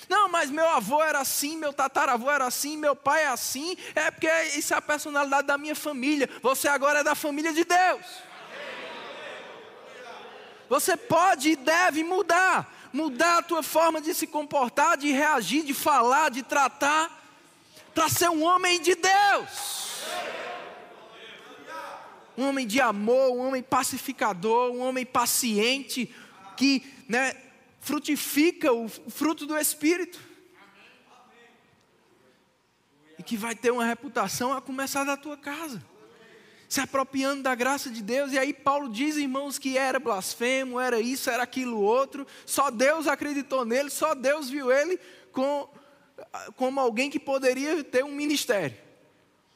Não, 0.09 0.27
mas 0.29 0.49
meu 0.49 0.67
avô 0.67 1.01
era 1.01 1.19
assim, 1.19 1.57
meu 1.57 1.71
tataravô 1.71 2.29
era 2.29 2.45
assim, 2.45 2.75
meu 2.75 2.95
pai 2.95 3.23
é 3.23 3.27
assim. 3.27 3.77
É 3.93 4.09
porque 4.09 4.29
isso 4.57 4.73
é 4.73 4.77
a 4.77 4.81
personalidade 4.81 5.47
da 5.47 5.57
minha 5.57 5.75
família. 5.75 6.29
Você 6.41 6.67
agora 6.67 6.99
é 6.99 7.03
da 7.03 7.15
família 7.15 7.53
de 7.53 7.63
Deus. 7.63 8.05
Você 10.69 10.95
pode 10.95 11.49
e 11.49 11.55
deve 11.55 12.03
mudar. 12.03 12.80
Mudar 12.93 13.37
a 13.37 13.41
tua 13.41 13.63
forma 13.63 14.01
de 14.01 14.13
se 14.13 14.27
comportar, 14.27 14.97
de 14.97 15.11
reagir, 15.11 15.63
de 15.63 15.73
falar, 15.73 16.29
de 16.29 16.43
tratar. 16.43 17.19
Para 17.93 18.09
ser 18.09 18.29
um 18.29 18.43
homem 18.43 18.81
de 18.81 18.95
Deus. 18.95 20.01
Um 22.37 22.47
homem 22.47 22.65
de 22.65 22.79
amor, 22.79 23.31
um 23.31 23.47
homem 23.47 23.61
pacificador, 23.61 24.71
um 24.71 24.79
homem 24.79 25.05
paciente, 25.05 26.13
que 26.55 26.83
né, 27.07 27.35
frutifica 27.81 28.71
o 28.71 28.87
fruto 28.87 29.45
do 29.45 29.57
Espírito. 29.57 30.19
E 33.17 33.23
que 33.23 33.37
vai 33.37 33.53
ter 33.53 33.71
uma 33.71 33.85
reputação 33.85 34.53
a 34.53 34.61
começar 34.61 35.03
da 35.03 35.15
tua 35.15 35.37
casa. 35.37 35.90
Se 36.71 36.79
apropriando 36.79 37.43
da 37.43 37.53
graça 37.53 37.89
de 37.89 38.01
Deus. 38.01 38.31
E 38.31 38.39
aí 38.39 38.53
Paulo 38.53 38.87
diz, 38.87 39.17
irmãos, 39.17 39.59
que 39.59 39.77
era 39.77 39.99
blasfemo, 39.99 40.79
era 40.79 41.01
isso, 41.01 41.29
era 41.29 41.43
aquilo 41.43 41.81
outro. 41.81 42.25
Só 42.45 42.71
Deus 42.71 43.07
acreditou 43.07 43.65
nele, 43.65 43.89
só 43.89 44.15
Deus 44.15 44.49
viu 44.49 44.71
ele 44.71 44.97
com, 45.33 45.67
como 46.55 46.79
alguém 46.79 47.09
que 47.09 47.19
poderia 47.19 47.83
ter 47.83 48.05
um 48.05 48.13
ministério. 48.13 48.77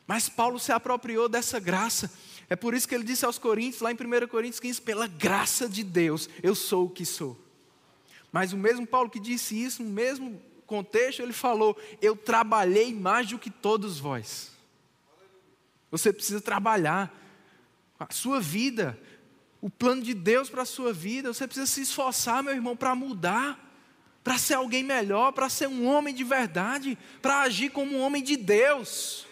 Mas 0.06 0.28
Paulo 0.28 0.60
se 0.60 0.73
apropriou 0.73 1.30
dessa 1.30 1.58
graça. 1.58 2.12
É 2.49 2.56
por 2.58 2.73
isso 2.73 2.86
que 2.86 2.93
ele 2.93 3.06
disse 3.06 3.23
aos 3.23 3.39
Coríntios, 3.39 3.82
lá 3.82 3.93
em 3.93 3.95
1 3.95 4.28
Coríntios 4.28 4.60
15, 4.60 4.82
pela 4.82 5.08
graça 5.08 5.69
de 5.69 5.86
Deus, 5.86 6.30
eu 6.43 6.54
sou 6.54 6.88
o 6.88 6.89
que 6.89 7.06
sou. 7.06 7.39
Mas 8.30 8.51
o 8.51 8.58
mesmo 8.58 8.86
Paulo 8.86 9.10
que 9.10 9.21
disse 9.21 9.56
isso, 9.56 9.82
no 9.82 9.89
mesmo 9.89 10.41
contexto, 10.67 11.21
ele 11.21 11.32
falou: 11.32 11.78
Eu 12.01 12.13
trabalhei 12.13 12.93
mais 12.93 13.30
do 13.30 13.39
que 13.39 13.49
todos 13.49 13.99
vós. 13.99 14.54
Você 15.91 16.12
precisa 16.12 16.41
trabalhar 16.41 17.13
a 18.00 18.13
sua 18.13 18.39
vida, 18.39 19.00
o 19.62 19.69
plano 19.69 20.02
de 20.02 20.13
Deus 20.13 20.50
para 20.50 20.63
a 20.63 20.65
sua 20.65 20.91
vida. 20.91 21.34
Você 21.34 21.48
precisa 21.48 21.65
se 21.65 21.82
esforçar, 21.82 22.43
meu 22.43 22.54
irmão, 22.54 22.76
para 22.76 22.93
mudar, 22.95 23.60
para 24.24 24.38
ser 24.38 24.56
alguém 24.56 24.84
melhor, 24.84 25.32
para 25.32 25.50
ser 25.50 25.67
um 25.67 25.86
homem 25.88 26.13
de 26.13 26.24
verdade, 26.24 26.98
para 27.21 27.41
agir 27.41 27.69
como 27.69 27.95
um 27.95 28.02
homem 28.02 28.24
de 28.24 28.36
Deus, 28.36 29.26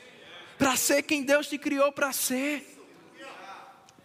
para 0.57 0.75
ser 0.75 1.03
quem 1.03 1.23
Deus 1.23 1.47
te 1.47 1.57
criou 1.57 1.91
para 1.91 2.13
ser, 2.13 2.79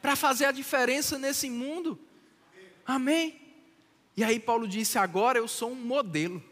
para 0.00 0.16
fazer 0.16 0.46
a 0.46 0.52
diferença 0.52 1.18
nesse 1.18 1.50
mundo. 1.50 1.98
Amém? 2.86 3.40
E 4.16 4.24
aí 4.24 4.40
Paulo 4.40 4.66
disse: 4.66 4.98
agora 4.98 5.38
eu 5.38 5.46
sou 5.46 5.70
um 5.70 5.76
modelo. 5.76 6.42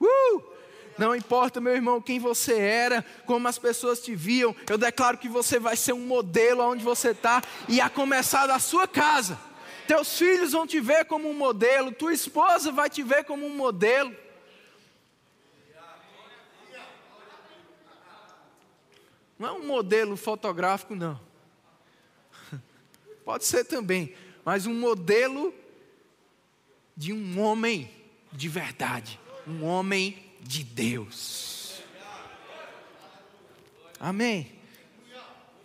Uh! 0.00 0.59
Não 1.00 1.16
importa, 1.16 1.62
meu 1.62 1.74
irmão, 1.74 1.98
quem 1.98 2.18
você 2.18 2.58
era, 2.58 3.02
como 3.24 3.48
as 3.48 3.58
pessoas 3.58 4.02
te 4.02 4.14
viam, 4.14 4.54
eu 4.68 4.76
declaro 4.76 5.16
que 5.16 5.30
você 5.30 5.58
vai 5.58 5.74
ser 5.74 5.94
um 5.94 6.06
modelo 6.06 6.60
aonde 6.60 6.84
você 6.84 7.12
está, 7.12 7.42
e 7.66 7.80
a 7.80 7.88
começar 7.88 8.46
da 8.46 8.58
sua 8.58 8.86
casa. 8.86 9.38
Teus 9.88 10.18
filhos 10.18 10.52
vão 10.52 10.66
te 10.66 10.78
ver 10.78 11.06
como 11.06 11.26
um 11.30 11.32
modelo, 11.32 11.90
tua 11.90 12.12
esposa 12.12 12.70
vai 12.70 12.90
te 12.90 13.02
ver 13.02 13.24
como 13.24 13.46
um 13.46 13.56
modelo. 13.56 14.14
Não 19.38 19.48
é 19.48 19.52
um 19.52 19.66
modelo 19.66 20.18
fotográfico, 20.18 20.94
não. 20.94 21.18
Pode 23.24 23.46
ser 23.46 23.64
também, 23.64 24.14
mas 24.44 24.66
um 24.66 24.74
modelo 24.74 25.54
de 26.94 27.10
um 27.10 27.40
homem 27.40 27.90
de 28.30 28.50
verdade, 28.50 29.18
um 29.48 29.64
homem 29.64 30.29
de 30.40 30.64
Deus. 30.64 31.82
Amém. 33.98 34.58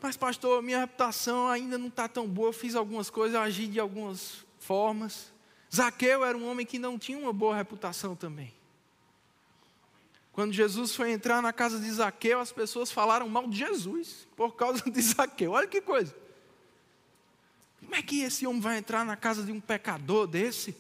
Mas, 0.02 0.18
pastor, 0.18 0.62
minha 0.62 0.80
reputação 0.80 1.48
ainda 1.48 1.78
não 1.78 1.88
está 1.88 2.08
tão 2.08 2.28
boa. 2.28 2.50
Eu 2.50 2.54
fiz 2.54 2.76
algumas 2.76 3.10
coisas, 3.10 3.40
agi 3.40 3.66
de 3.66 3.80
algumas 3.80 4.46
formas. 4.60 5.34
Zaqueu 5.74 6.24
era 6.24 6.38
um 6.38 6.48
homem 6.48 6.66
que 6.66 6.78
não 6.78 7.00
tinha 7.00 7.18
uma 7.18 7.34
boa 7.34 7.56
reputação 7.56 8.16
também. 8.16 8.54
Quando 10.32 10.52
Jesus 10.52 10.94
foi 10.94 11.12
entrar 11.12 11.42
na 11.42 11.54
casa 11.54 11.80
de 11.80 11.90
Zaqueu, 11.90 12.40
as 12.40 12.52
pessoas 12.52 12.92
falaram 12.92 13.28
mal 13.30 13.48
de 13.48 13.58
Jesus 13.58 14.28
por 14.36 14.56
causa 14.56 14.84
de 14.92 15.02
Zaqueu. 15.02 15.54
Olha 15.54 15.66
que 15.66 15.82
coisa. 15.82 16.14
Como 17.80 17.96
é 17.96 18.02
que 18.02 18.22
esse 18.22 18.46
homem 18.46 18.62
vai 18.62 18.78
entrar 18.78 19.06
na 19.06 19.16
casa 19.16 19.44
de 19.44 19.52
um 19.52 19.62
pecador 19.62 20.28
desse? 20.28 20.76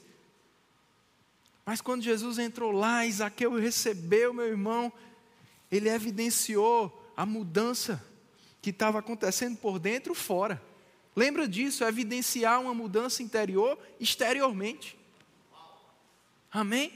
Mas 1.65 1.81
quando 1.81 2.03
Jesus 2.03 2.37
entrou 2.37 2.71
lá, 2.71 3.05
Isaqueu 3.05 3.53
recebeu, 3.55 4.33
meu 4.33 4.45
irmão, 4.45 4.93
ele 5.71 5.89
evidenciou 5.89 7.11
a 7.17 7.25
mudança 7.25 8.03
que 8.61 8.69
estava 8.69 8.99
acontecendo 8.99 9.57
por 9.57 9.79
dentro 9.79 10.13
e 10.13 10.15
fora. 10.15 10.61
Lembra 11.15 11.47
disso, 11.47 11.83
evidenciar 11.83 12.61
uma 12.61 12.73
mudança 12.73 13.23
interior 13.23 13.79
exteriormente. 13.99 14.97
Amém? 16.51 16.93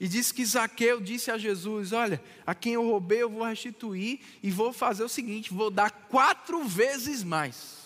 E 0.00 0.08
disse 0.08 0.32
que 0.32 0.44
Zaqueu 0.44 1.00
disse 1.00 1.30
a 1.30 1.38
Jesus: 1.38 1.92
Olha, 1.92 2.22
a 2.46 2.54
quem 2.54 2.74
eu 2.74 2.82
roubei 2.82 3.22
eu 3.22 3.30
vou 3.30 3.44
restituir 3.44 4.20
e 4.42 4.50
vou 4.50 4.72
fazer 4.72 5.04
o 5.04 5.08
seguinte: 5.08 5.52
vou 5.52 5.70
dar 5.70 5.90
quatro 5.90 6.64
vezes 6.64 7.22
mais. 7.22 7.84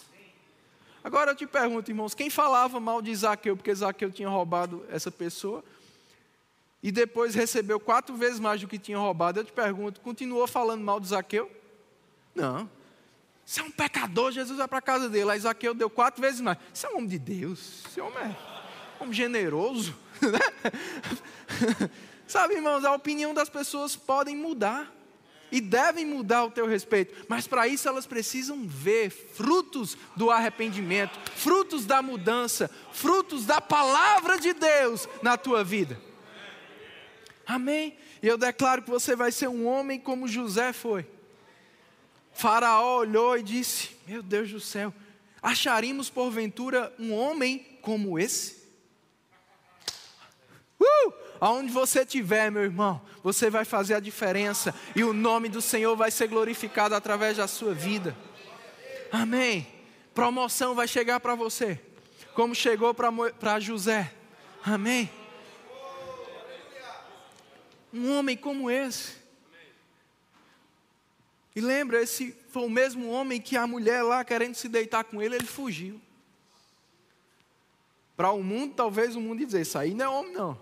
Agora 1.02 1.30
eu 1.30 1.36
te 1.36 1.46
pergunto, 1.46 1.90
irmãos, 1.90 2.14
quem 2.14 2.28
falava 2.28 2.78
mal 2.78 3.00
de 3.00 3.14
Zaqueu 3.14 3.56
porque 3.56 3.74
Zaqueu 3.74 4.10
tinha 4.10 4.28
roubado 4.28 4.84
essa 4.90 5.10
pessoa 5.10 5.64
e 6.82 6.92
depois 6.92 7.34
recebeu 7.34 7.80
quatro 7.80 8.14
vezes 8.16 8.38
mais 8.38 8.60
do 8.60 8.68
que 8.68 8.78
tinha 8.78 8.98
roubado? 8.98 9.40
Eu 9.40 9.44
te 9.44 9.52
pergunto, 9.52 10.00
continuou 10.00 10.46
falando 10.46 10.82
mal 10.82 11.00
de 11.00 11.08
Zaqueu? 11.08 11.50
Não. 12.34 12.70
Você 13.44 13.60
é 13.60 13.64
um 13.64 13.70
pecador, 13.70 14.30
Jesus 14.30 14.58
vai 14.58 14.68
para 14.68 14.78
a 14.78 14.82
casa 14.82 15.08
dele. 15.08 15.30
Aí 15.30 15.40
Zaqueu 15.40 15.74
deu 15.74 15.88
quatro 15.88 16.20
vezes 16.20 16.40
mais. 16.40 16.58
Você 16.72 16.86
é 16.86 16.90
um 16.90 16.96
homem 16.96 17.08
de 17.08 17.18
Deus, 17.18 17.82
você 17.88 18.00
é 18.00 18.04
um 18.04 18.08
homem, 19.00 19.12
generoso. 19.12 19.96
Né? 20.20 20.40
Sabe, 22.26 22.54
irmãos, 22.54 22.84
a 22.84 22.92
opinião 22.92 23.32
das 23.32 23.48
pessoas 23.48 23.94
podem 23.94 24.36
mudar 24.36 24.92
e 25.50 25.60
devem 25.60 26.04
mudar 26.04 26.44
o 26.44 26.50
teu 26.50 26.66
respeito, 26.66 27.24
mas 27.28 27.46
para 27.46 27.66
isso 27.66 27.88
elas 27.88 28.06
precisam 28.06 28.66
ver 28.66 29.10
frutos 29.10 29.96
do 30.14 30.30
arrependimento, 30.30 31.18
frutos 31.36 31.86
da 31.86 32.02
mudança, 32.02 32.70
frutos 32.92 33.46
da 33.46 33.60
palavra 33.60 34.38
de 34.38 34.52
Deus 34.52 35.08
na 35.22 35.36
tua 35.36 35.64
vida. 35.64 35.98
Amém? 37.48 37.96
E 38.22 38.28
eu 38.28 38.36
declaro 38.36 38.82
que 38.82 38.90
você 38.90 39.16
vai 39.16 39.32
ser 39.32 39.48
um 39.48 39.66
homem 39.66 39.98
como 39.98 40.28
José 40.28 40.70
foi. 40.74 41.06
Faraó 42.30 42.98
olhou 42.98 43.38
e 43.38 43.42
disse: 43.42 43.96
Meu 44.06 44.22
Deus 44.22 44.50
do 44.52 44.60
céu, 44.60 44.92
acharíamos 45.42 46.10
porventura 46.10 46.92
um 46.98 47.14
homem 47.14 47.66
como 47.80 48.18
esse? 48.18 48.58
Uh! 50.78 51.12
Aonde 51.40 51.72
você 51.72 52.02
estiver, 52.02 52.50
meu 52.50 52.64
irmão, 52.64 53.00
você 53.22 53.48
vai 53.48 53.64
fazer 53.64 53.94
a 53.94 54.00
diferença 54.00 54.74
e 54.94 55.02
o 55.02 55.14
nome 55.14 55.48
do 55.48 55.62
Senhor 55.62 55.96
vai 55.96 56.10
ser 56.10 56.26
glorificado 56.26 56.94
através 56.94 57.38
da 57.38 57.48
sua 57.48 57.72
vida. 57.72 58.14
Amém. 59.10 59.66
Promoção 60.12 60.74
vai 60.74 60.86
chegar 60.86 61.18
para 61.18 61.34
você, 61.34 61.80
como 62.34 62.54
chegou 62.54 62.92
para 62.92 63.58
José. 63.58 64.12
Amém. 64.62 65.08
Um 67.92 68.12
homem 68.12 68.36
como 68.36 68.70
esse. 68.70 69.16
E 71.54 71.60
lembra, 71.60 72.00
esse 72.02 72.32
foi 72.50 72.62
o 72.62 72.70
mesmo 72.70 73.08
homem 73.10 73.40
que 73.40 73.56
a 73.56 73.66
mulher 73.66 74.02
lá 74.02 74.24
querendo 74.24 74.54
se 74.54 74.68
deitar 74.68 75.04
com 75.04 75.20
ele, 75.20 75.34
ele 75.34 75.46
fugiu. 75.46 76.00
Para 78.16 78.30
o 78.32 78.42
mundo, 78.42 78.74
talvez 78.74 79.16
o 79.16 79.20
mundo 79.20 79.44
dizer, 79.44 79.62
isso 79.62 79.76
aí 79.78 79.94
não 79.94 80.04
é 80.04 80.08
homem 80.08 80.32
não. 80.32 80.60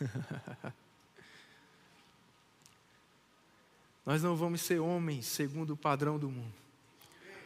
Nós 4.06 4.22
não 4.22 4.36
vamos 4.36 4.62
ser 4.62 4.78
homens 4.78 5.26
segundo 5.26 5.74
o 5.74 5.76
padrão 5.76 6.18
do 6.18 6.30
mundo. 6.30 6.67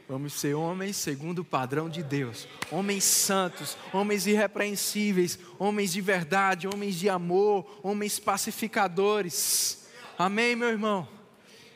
Vamos 0.09 0.35
ser 0.35 0.55
homens 0.55 0.97
segundo 0.97 1.41
o 1.41 1.45
padrão 1.45 1.89
de 1.89 2.03
Deus. 2.03 2.47
Homens 2.71 3.05
santos, 3.05 3.77
homens 3.93 4.27
irrepreensíveis, 4.27 5.39
homens 5.59 5.93
de 5.93 6.01
verdade, 6.01 6.67
homens 6.67 6.97
de 6.97 7.09
amor, 7.09 7.81
homens 7.83 8.19
pacificadores. 8.19 9.87
Amém, 10.19 10.55
meu 10.55 10.69
irmão? 10.69 11.09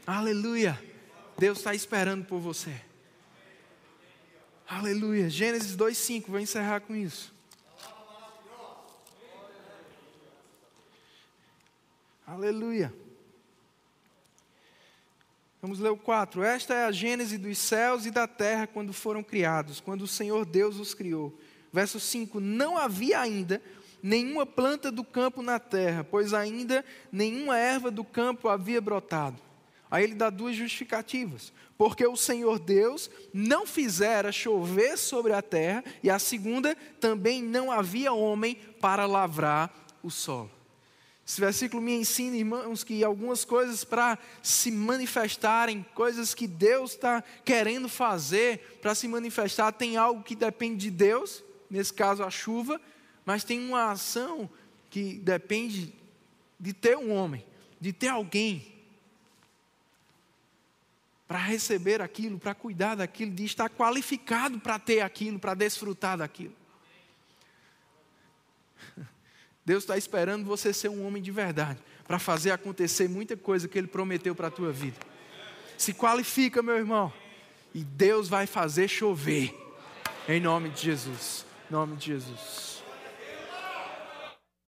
Aleluia. 0.07 0.79
Deus 1.39 1.59
está 1.59 1.75
esperando 1.75 2.25
por 2.25 2.41
você. 2.41 2.75
Aleluia. 4.69 5.31
Gênesis 5.31 5.77
2,5, 5.77 6.25
vou 6.27 6.41
encerrar 6.41 6.81
com 6.81 6.95
isso. 6.95 7.33
Aleluia. 12.27 12.93
Vamos 15.67 15.81
ler 15.81 15.91
o 15.91 15.97
4. 15.97 16.45
Esta 16.45 16.75
é 16.75 16.85
a 16.85 16.93
gênese 16.93 17.37
dos 17.37 17.59
céus 17.59 18.07
e 18.07 18.13
da 18.13 18.29
terra 18.29 18.69
quando 18.69 18.93
foram 18.93 19.21
criados, 19.21 19.81
quando 19.81 20.03
o 20.03 20.07
Senhor 20.07 20.47
Deus 20.47 20.79
os 20.79 20.95
criou. 20.95 21.37
Verso 21.73 21.99
5: 21.99 22.39
Não 22.39 22.79
havia 22.79 23.19
ainda 23.19 23.61
nenhuma 24.01 24.47
planta 24.47 24.93
do 24.93 25.03
campo 25.03 25.43
na 25.43 25.59
terra, 25.59 26.07
pois 26.09 26.33
ainda 26.33 26.85
nenhuma 27.11 27.59
erva 27.59 27.91
do 27.91 28.05
campo 28.05 28.49
havia 28.49 28.81
brotado. 28.81 29.43
Aí 29.91 30.05
ele 30.05 30.15
dá 30.15 30.31
duas 30.31 30.55
justificativas. 30.55 31.53
Porque 31.77 32.07
o 32.07 32.17
Senhor 32.17 32.61
Deus 32.61 33.11
não 33.35 33.67
fizera 33.67 34.31
chover 34.31 34.97
sobre 34.97 35.33
a 35.33 35.43
terra, 35.43 35.83
e 36.01 36.09
a 36.09 36.21
segunda, 36.21 36.77
também 37.01 37.43
não 37.43 37.73
havia 37.73 38.13
homem 38.13 38.55
para 38.81 39.05
lavrar 39.05 39.75
o 40.01 40.13
solo. 40.13 40.49
Esse 41.27 41.41
versículo 41.41 41.83
me 41.83 41.93
ensina, 41.93 42.37
irmãos, 42.37 42.85
que 42.85 43.03
algumas 43.03 43.45
coisas 43.45 43.83
para 43.83 44.17
se 44.41 44.71
manifestarem, 44.71 45.85
coisas 45.93 46.33
que 46.33 46.47
Deus 46.47 46.93
está 46.93 47.21
querendo 47.45 47.89
fazer 47.89 48.79
para 48.81 48.95
se 48.95 49.09
manifestar, 49.09 49.73
tem 49.73 49.97
algo 49.97 50.23
que 50.23 50.37
depende 50.37 50.77
de 50.85 50.91
Deus, 50.91 51.43
nesse 51.69 51.93
caso 51.93 52.23
a 52.23 52.31
chuva, 52.31 52.81
mas 53.25 53.43
tem 53.43 53.59
uma 53.59 53.91
ação 53.91 54.49
que 54.89 55.15
depende 55.15 55.93
de 56.61 56.73
ter 56.73 56.97
um 56.97 57.13
homem, 57.13 57.45
de 57.81 57.93
ter 57.93 58.09
alguém 58.09 58.73
para 61.27 61.39
receber 61.39 62.01
aquilo, 62.01 62.39
para 62.39 62.55
cuidar 62.55 62.95
daquilo, 62.95 63.33
de 63.33 63.45
estar 63.45 63.69
qualificado 63.69 64.61
para 64.61 64.79
ter 64.79 65.01
aquilo, 65.01 65.41
para 65.41 65.55
desfrutar 65.55 66.17
daquilo. 66.19 66.55
Deus 69.67 69.83
está 69.83 69.99
esperando 69.99 70.45
você 70.45 70.73
ser 70.73 70.89
um 70.89 71.05
homem 71.05 71.21
de 71.21 71.33
verdade, 71.33 71.81
para 72.07 72.21
fazer 72.21 72.53
acontecer 72.53 73.09
muita 73.09 73.37
coisa 73.37 73.67
que 73.67 73.77
Ele 73.77 73.89
prometeu 73.89 74.33
para 74.33 74.47
a 74.47 74.51
tua 74.51 74.71
vida. 74.71 74.97
Se 75.77 75.93
qualifica, 75.93 76.63
meu 76.63 76.77
irmão, 76.77 77.13
e 77.75 77.83
Deus 77.83 78.29
vai 78.29 78.47
fazer 78.47 78.87
chover, 78.87 79.53
em 80.29 80.41
nome 80.41 80.71
de 80.71 80.83
Jesus. 80.83 81.45
Em 81.69 81.73
nome 81.73 81.97
de 81.97 82.07
Jesus. 82.07 82.76